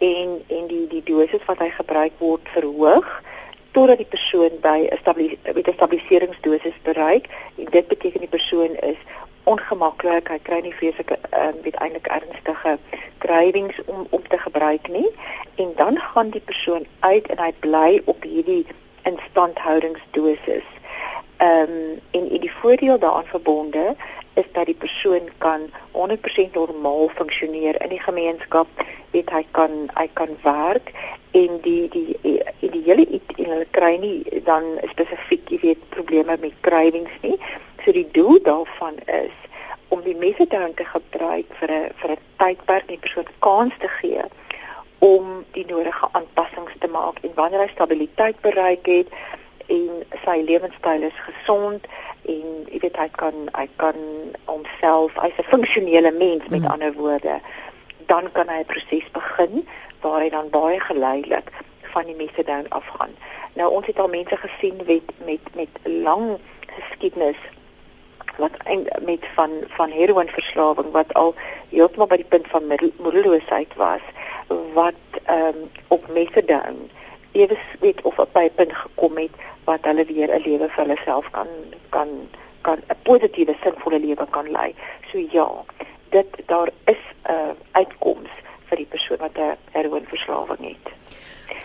en 0.01 0.43
en 0.49 0.67
die 0.67 0.87
die 0.89 1.03
dosis 1.05 1.45
wat 1.47 1.59
hy 1.59 1.71
gebruik 1.77 2.13
word 2.19 2.49
verhoog 2.57 3.09
totdat 3.77 4.01
die 4.03 4.13
persoon 4.13 4.57
by 4.65 4.89
'n 4.91 4.99
stabiliseringsdosis 5.75 6.79
bereik 6.83 7.29
en 7.57 7.69
dit 7.71 7.87
beteken 7.89 8.21
die 8.21 8.35
persoon 8.37 8.75
is 8.93 9.01
ongemaklik, 9.45 10.29
hy 10.29 10.39
kry 10.43 10.61
nie 10.65 10.75
vreeslike 10.75 11.17
ehm 11.31 11.49
um, 11.49 11.63
weet 11.65 11.79
eintlik 11.85 12.07
ernstige 12.07 12.79
cravings 13.19 13.81
om 13.87 14.07
om 14.11 14.23
te 14.29 14.39
gebruik 14.39 14.89
nie 14.89 15.09
en 15.55 15.73
dan 15.77 15.99
gaan 15.99 16.31
die 16.31 16.45
persoon 16.45 16.87
uit 17.01 17.27
en 17.27 17.39
hy 17.45 17.53
bly 17.61 18.03
op 18.05 18.23
hierdie 18.23 18.67
instandhoudingsdosis. 19.03 20.69
Ehm 21.37 21.71
um, 21.71 22.01
en, 22.11 22.31
en 22.31 22.41
die 22.41 22.53
voordeel 22.61 22.99
daaraan 22.99 23.33
verbonde 23.33 23.95
is 24.35 24.47
dat 24.53 24.67
die 24.67 24.75
persoon 24.75 25.29
kan 25.39 25.71
100% 25.93 26.55
normaal 26.55 27.09
funksioneer 27.15 27.83
in 27.83 27.89
die 27.89 28.03
gemeenskap, 28.03 28.69
weet 29.11 29.31
hy 29.31 29.43
kan 29.51 29.89
hy 29.99 30.07
kan 30.13 30.37
werk 30.43 30.93
en 31.31 31.59
die 31.63 31.89
die 31.91 32.17
ideale 32.61 33.07
en 33.11 33.51
hulle 33.51 33.67
kry 33.71 33.97
nie 34.03 34.43
dan 34.47 34.77
spesifiek 34.93 35.51
jy 35.51 35.61
weet 35.65 35.89
probleme 35.95 36.37
met 36.41 36.55
cravings 36.67 37.15
nie. 37.23 37.39
So 37.85 37.93
die 37.93 38.09
doel 38.13 38.43
daarvan 38.47 38.99
is 39.07 39.35
om 39.89 40.03
die 40.07 40.17
methadone 40.17 40.75
te 40.79 40.87
gebruik 40.87 41.51
vir 41.61 41.71
'n 41.71 41.91
vir 42.01 42.11
'n 42.11 42.23
tydperk 42.39 42.91
en 42.91 43.05
persoon 43.07 43.29
kans 43.39 43.75
te 43.79 43.89
gee 43.89 44.23
om 44.99 45.45
die 45.57 45.67
nodige 45.67 46.09
aanpassings 46.13 46.73
te 46.79 46.89
maak 46.89 47.19
en 47.25 47.33
wanneer 47.35 47.61
hy 47.61 47.71
stabiliteit 47.73 48.41
bereik 48.41 48.87
het 48.87 49.09
en 49.71 50.05
sy 50.25 50.37
lewenstyl 50.47 51.07
is 51.09 51.19
gesond 51.27 51.87
en 52.35 52.47
jy 52.73 52.81
weet 52.85 52.97
hy 53.03 53.09
kan 53.23 53.49
hy 53.57 53.67
kan 53.83 53.99
homself 54.51 55.19
hy's 55.23 55.39
'n 55.39 55.51
funksionele 55.53 56.13
mens 56.13 56.45
met 56.49 56.63
mm. 56.63 56.73
ander 56.75 56.93
woorde 56.93 57.41
dan 58.13 58.33
kan 58.33 58.49
hy 58.49 58.61
'n 58.61 58.71
proses 58.73 59.07
begin 59.13 59.67
waar 60.01 60.21
hy 60.21 60.31
dan 60.31 60.51
baie 60.51 60.81
geleidelik 60.81 61.51
van 61.93 62.05
die 62.07 62.15
methadone 62.15 62.71
afgaan. 62.71 63.15
Nou 63.55 63.71
ons 63.71 63.87
het 63.87 63.99
al 63.99 64.09
mense 64.09 64.37
gesien 64.37 64.77
met 64.87 65.07
met 65.25 65.55
met 65.55 65.73
lang 65.85 66.39
geskiedenis 66.67 67.41
wat 68.37 68.55
met 69.03 69.27
van 69.35 69.51
van 69.67 69.91
heroïnverslawing 69.91 70.91
wat 70.91 71.15
al 71.15 71.35
heeltemal 71.69 72.07
by 72.07 72.17
die 72.17 72.31
punt 72.35 72.47
van 72.49 72.73
moedeloosheid 72.97 73.75
was 73.77 74.05
wat 74.75 75.21
ehm 75.25 75.47
um, 75.47 75.71
op 75.89 76.09
methadone 76.09 76.89
ewe 77.33 77.59
weet 77.81 78.03
of 78.03 78.19
op 78.19 78.37
'n 78.37 78.51
punt 78.55 78.73
gekom 78.73 79.17
het 79.17 79.31
wat 79.65 79.85
hulle 79.85 80.05
weer 80.05 80.31
'n 80.35 80.43
lewe 80.43 80.69
vir 80.69 80.85
hulle 80.85 80.99
self 81.05 81.31
kan 81.31 81.49
kan 81.89 82.09
kan 82.61 82.79
'n 82.89 82.97
positiewe 83.03 83.57
sinvolle 83.63 84.01
lewe 84.01 84.27
kan 84.31 84.51
lei. 84.51 84.75
So 85.13 85.19
ja, 85.19 85.51
dit 86.09 86.27
daar 86.47 86.71
is 86.85 87.03
'n 87.23 87.33
uh, 87.33 87.55
uitkoms 87.73 88.31
vir 88.65 88.77
die 88.77 88.87
persoon 88.87 89.19
wat 89.19 89.37
'n 89.39 89.57
heroïnverslawing 89.71 90.65
het. 90.69 90.93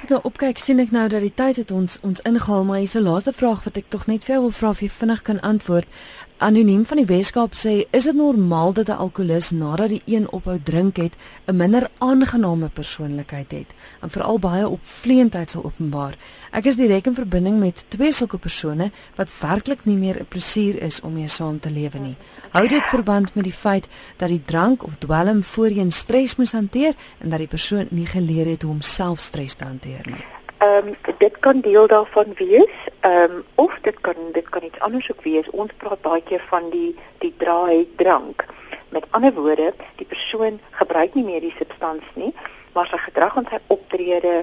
Nou 0.09 0.19
opkyk 0.23 0.57
sien 0.57 0.79
ek 0.79 0.91
nou 0.91 1.07
dat 1.09 1.21
die 1.21 1.33
tyd 1.33 1.55
het 1.55 1.71
ons 1.71 1.97
ons 2.01 2.21
ingehaal, 2.21 2.63
maar 2.63 2.77
hier 2.77 2.85
is 2.85 2.93
'n 2.93 3.07
laaste 3.09 3.33
vraag 3.33 3.63
wat 3.63 3.77
ek 3.77 3.89
tog 3.89 4.05
net 4.07 4.25
vir 4.25 4.33
jou 4.35 4.41
wil 4.41 4.51
vra 4.51 4.69
of 4.69 4.79
jy 4.79 4.89
vinnig 4.89 5.21
kan 5.21 5.39
antwoord. 5.39 5.87
Anoniem 6.37 6.81
van 6.83 6.99
die 6.99 7.07
Weskaap 7.07 7.53
sê, 7.55 7.85
is 7.95 8.03
dit 8.09 8.15
normaal 8.15 8.73
dat 8.75 8.89
'n 8.89 8.99
alkolikus 8.99 9.51
nadat 9.51 9.89
hy 9.89 10.01
een 10.05 10.27
ophou 10.31 10.59
drink 10.63 10.97
het, 10.97 11.13
'n 11.47 11.55
minder 11.55 11.89
aangename 11.97 12.69
persoonlikheid 12.69 13.51
het 13.51 13.73
en 14.01 14.09
veral 14.09 14.39
baie 14.39 14.67
opvleentheid 14.67 15.51
sal 15.51 15.63
openbaar? 15.63 16.17
Ek 16.51 16.65
is 16.65 16.75
direk 16.75 17.05
in 17.05 17.13
verbinding 17.13 17.59
met 17.59 17.85
twee 17.87 18.11
sulke 18.11 18.37
persone 18.37 18.91
wat 19.15 19.39
werklik 19.39 19.85
nie 19.85 19.97
meer 19.97 20.19
'n 20.19 20.27
plesier 20.27 20.81
is 20.81 21.01
om 21.01 21.13
mee 21.13 21.27
saam 21.27 21.59
te 21.59 21.69
lewe 21.69 21.99
nie. 21.99 22.15
Hou 22.51 22.67
dit 22.67 22.83
verband 22.83 23.35
met 23.35 23.43
die 23.43 23.53
feit 23.53 23.87
dat 24.17 24.29
die 24.29 24.43
drank 24.45 24.83
of 24.83 24.95
dwelm 24.97 25.43
voorheen 25.43 25.91
stres 25.91 26.35
moes 26.35 26.51
hanteer 26.51 26.93
en 27.19 27.29
dat 27.29 27.39
die 27.39 27.47
persoon 27.47 27.87
nie 27.89 28.07
geleer 28.07 28.45
het 28.45 28.61
hoe 28.61 28.71
om 28.71 28.81
self 28.81 29.19
stres 29.19 29.53
te 29.53 29.63
hanteer 29.63 30.01
nie. 30.05 30.34
Ehm 30.65 30.87
um, 30.87 30.95
dit 31.17 31.39
kan 31.39 31.59
deel 31.59 31.87
daarvan 31.87 32.33
wees. 32.35 32.75
Ehm 32.99 33.31
um, 33.31 33.43
of 33.55 33.77
dit 33.81 34.01
kan 34.01 34.15
dit 34.31 34.49
kan 34.49 34.63
iets 34.63 34.79
anders 34.79 35.11
ook 35.11 35.21
wees. 35.21 35.49
Ons 35.49 35.71
praat 35.77 36.01
baie 36.01 36.23
keer 36.23 36.43
van 36.49 36.69
die 36.69 36.95
die 37.17 37.33
draai 37.37 37.89
drank. 37.95 38.45
Met 38.89 39.05
ander 39.09 39.33
woorde, 39.33 39.73
die 39.95 40.05
persoon 40.05 40.59
gebruik 40.69 41.13
nie 41.13 41.23
meer 41.23 41.41
die 41.41 41.53
substansie 41.57 42.13
nie, 42.13 42.33
maar 42.73 42.87
sy 42.87 42.97
gedrag 42.97 43.35
en 43.35 43.47
sy 43.49 43.59
optrede 43.67 44.33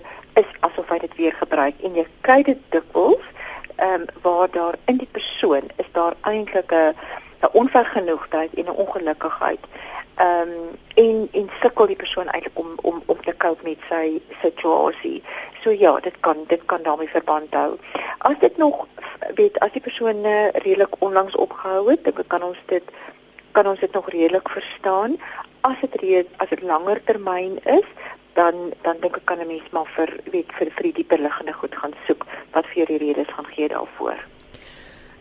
is 0.41 0.51
asof 0.61 0.89
hy 0.89 0.99
dit 0.99 1.17
weer 1.17 1.35
gebruik 1.41 1.81
en 1.87 1.97
jy 2.01 2.07
kry 2.21 2.43
dit 2.43 2.61
dikwels 2.77 3.27
ehm 3.77 4.01
um, 4.01 4.07
waar 4.23 4.51
daar 4.51 4.79
in 4.85 5.03
die 5.03 5.11
persoon 5.19 5.71
is 5.77 5.91
daar 5.93 6.15
eintlik 6.21 6.73
'n 6.73 6.95
'n 7.43 7.55
onvergenoegdheid 7.63 8.55
en 8.55 8.65
'n 8.65 8.81
ongelukkigheid 8.85 9.63
ehm 10.15 10.49
um, 10.49 10.79
en 10.95 11.29
en 11.33 11.51
sukkel 11.61 11.87
die 11.87 11.97
persoon 11.97 12.29
eintlik 12.29 12.59
om 12.59 12.73
om 12.83 13.03
om 13.07 13.21
te 13.21 13.37
cope 13.37 13.65
met 13.65 13.79
sy 13.89 14.21
situasie. 14.43 15.23
So 15.63 15.71
ja, 15.71 16.01
dit 16.01 16.21
kan 16.21 16.45
dit 16.49 16.65
kan 16.67 16.83
daarmee 16.83 17.09
verband 17.09 17.55
hou. 17.55 17.79
As 18.19 18.39
dit 18.41 18.57
nog 18.57 18.87
weet 19.35 19.59
as 19.59 19.73
die 19.73 19.81
persoon 19.81 20.23
redelik 20.53 20.95
onlangs 20.99 21.37
opgehou 21.37 21.91
het, 21.91 22.05
dan 22.05 22.27
kan 22.27 22.43
ons 22.43 22.59
dit 22.67 22.91
kan 23.53 23.67
ons 23.67 23.81
dit 23.81 23.93
nog 23.93 24.11
redelik 24.11 24.49
verstaan. 24.49 25.17
As 25.61 25.81
dit 25.81 25.95
reeds 25.95 26.29
as 26.37 26.49
dit 26.49 26.63
langer 26.63 27.05
termyn 27.05 27.59
is, 27.65 27.89
dan 28.35 28.73
dan 28.83 29.01
dink 29.01 29.17
ek 29.17 29.25
kan 29.25 29.41
'n 29.41 29.47
mens 29.47 29.71
maar 29.71 29.89
vir 29.97 30.21
weet 30.33 30.53
vir 30.53 30.71
vir 30.77 30.83
die 30.83 30.93
dieper 30.93 31.19
liggende 31.19 31.53
goed 31.53 31.75
gaan 31.77 31.95
soek 32.07 32.27
wat 32.53 32.67
vir 32.67 32.87
die 32.87 32.99
redes 32.99 33.35
gaan 33.35 33.47
gee 33.47 33.69
daarvoor. 33.69 34.32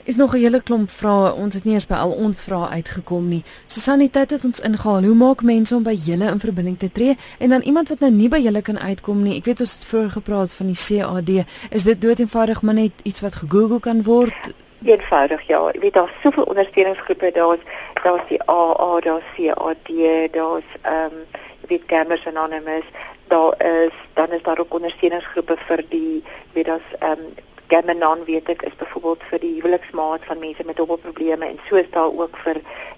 Is 0.03 0.15
nog 0.15 0.33
'n 0.33 0.37
hele 0.37 0.61
klomp 0.61 0.89
vrae. 0.89 1.33
Ons 1.33 1.53
het 1.53 1.63
nie 1.63 1.73
eens 1.73 1.87
by 1.87 1.93
al 1.93 2.11
ons 2.11 2.43
vrae 2.43 2.67
uitgekom 2.67 3.27
nie. 3.27 3.43
Susaniteit 3.67 4.31
het 4.31 4.43
ons 4.43 4.59
ingehaal. 4.59 5.03
Hoe 5.03 5.15
maak 5.15 5.41
mense 5.41 5.75
om 5.75 5.83
by 5.83 5.93
julle 5.93 6.31
in 6.31 6.39
verbinding 6.39 6.79
te 6.79 6.91
tree? 6.91 7.17
En 7.39 7.49
dan 7.49 7.61
iemand 7.61 7.89
wat 7.89 7.99
nou 7.99 8.11
nie 8.11 8.29
by 8.29 8.37
julle 8.37 8.61
kan 8.61 8.79
uitkom 8.79 9.23
nie. 9.23 9.37
Ek 9.37 9.45
weet 9.45 9.59
ons 9.59 9.73
het 9.73 9.85
vroeër 9.85 10.09
gepraat 10.09 10.51
van 10.51 10.65
die 10.65 10.75
CAD. 10.75 11.45
Is 11.69 11.83
dit 11.83 12.01
doeteenvoudig 12.01 12.61
maar 12.61 12.73
net 12.73 12.91
iets 13.03 13.21
wat 13.21 13.35
gegoogel 13.35 13.79
kan 13.79 14.03
word? 14.03 14.53
Eenvoudig 14.83 15.41
ja. 15.47 15.67
Ek 15.67 15.81
weet 15.81 15.93
daar's 15.93 16.21
soveel 16.21 16.43
ondersteuningsgroepe. 16.43 17.31
Daar's 17.33 17.59
daar's 18.03 18.27
die 18.27 18.41
AA, 18.49 18.99
daar's 18.99 19.29
CAD, 19.35 19.87
daar's 20.31 20.69
ehm 20.81 21.05
um, 21.05 21.25
weet 21.67 21.83
Gamers 21.87 22.25
Anonymous, 22.27 22.85
daar 23.27 23.53
is 23.83 23.93
dan 24.13 24.31
is 24.31 24.43
daar 24.43 24.59
ook 24.59 24.73
ondersteuningsgroepe 24.73 25.55
vir 25.57 25.83
die 25.89 26.23
weet 26.53 26.69
as 26.69 26.87
ehm 26.99 27.11
um, 27.11 27.33
Gamanon 27.71 28.23
weet 28.27 28.49
ek 28.51 28.61
is 28.67 28.73
byvoorbeeld 28.75 29.21
vir 29.29 29.39
die 29.39 29.53
huweliksmaat 29.61 30.25
van 30.27 30.39
mense 30.39 30.63
met 30.67 30.77
hobbelprobleme 30.77 31.45
en 31.45 31.59
so 31.67 31.75
is 31.79 31.89
daar 31.91 32.11
ook 32.11 32.37
vir 32.43 32.57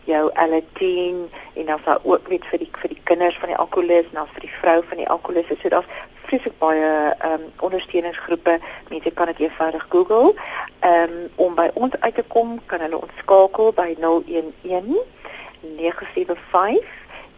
jou 0.10 0.22
L10 0.46 1.20
en 1.54 1.66
dan 1.66 1.78
is 1.78 1.86
daar 1.86 2.00
ook 2.04 2.28
weet 2.28 2.46
vir 2.50 2.60
die 2.64 2.70
vir 2.82 2.90
die 2.90 3.02
kinders 3.04 3.38
van 3.38 3.52
die 3.52 3.58
alkoholus 3.58 4.08
en 4.10 4.18
dan 4.18 4.32
vir 4.34 4.46
die 4.48 4.56
vrou 4.56 4.80
van 4.90 4.98
die 4.98 5.10
alkoholus. 5.16 5.52
So 5.62 5.70
daar's 5.70 5.92
vreeslik 6.26 6.58
baie 6.58 6.90
ehm 7.14 7.34
um, 7.34 7.44
ondersteuningsgroepe. 7.60 8.60
Mense 8.90 9.12
kan 9.12 9.30
dit 9.30 9.40
eenvoudig 9.46 9.86
Google. 9.90 10.34
Ehm 10.80 11.14
um, 11.18 11.30
om 11.36 11.56
by 11.56 11.70
ons 11.74 11.94
uit 12.00 12.16
te 12.16 12.26
kom, 12.28 12.58
kan 12.66 12.82
hulle 12.82 13.02
ons 13.02 13.18
skakel 13.22 13.74
by 13.78 13.94
011 14.00 14.98
975 15.62 16.82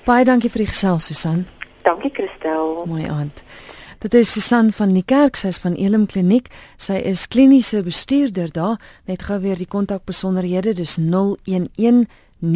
Baie 0.05 0.24
dankie 0.24 0.51
vir 0.51 0.59
die 0.59 0.72
gesels 0.72 1.07
Susan. 1.07 1.47
Dankie 1.83 2.11
Christel. 2.12 2.85
Mooi 2.87 3.09
aand. 3.09 3.43
Dit 3.99 4.14
is 4.14 4.33
Susan 4.33 4.72
van 4.72 4.95
die 4.95 5.05
Kerk, 5.05 5.37
sy 5.37 5.47
is 5.49 5.59
van 5.59 5.74
Elim 5.74 6.07
Kliniek. 6.07 6.49
Sy 6.76 6.93
is 6.93 7.29
kliniese 7.29 7.83
bestuurder 7.83 8.53
daar. 8.53 8.81
Net 9.05 9.22
gou 9.22 9.41
weer 9.41 9.57
die 9.57 9.66
kontakbesonderhede, 9.66 10.72
dis 10.72 10.97
011 10.97 12.07
09752951 12.41 12.47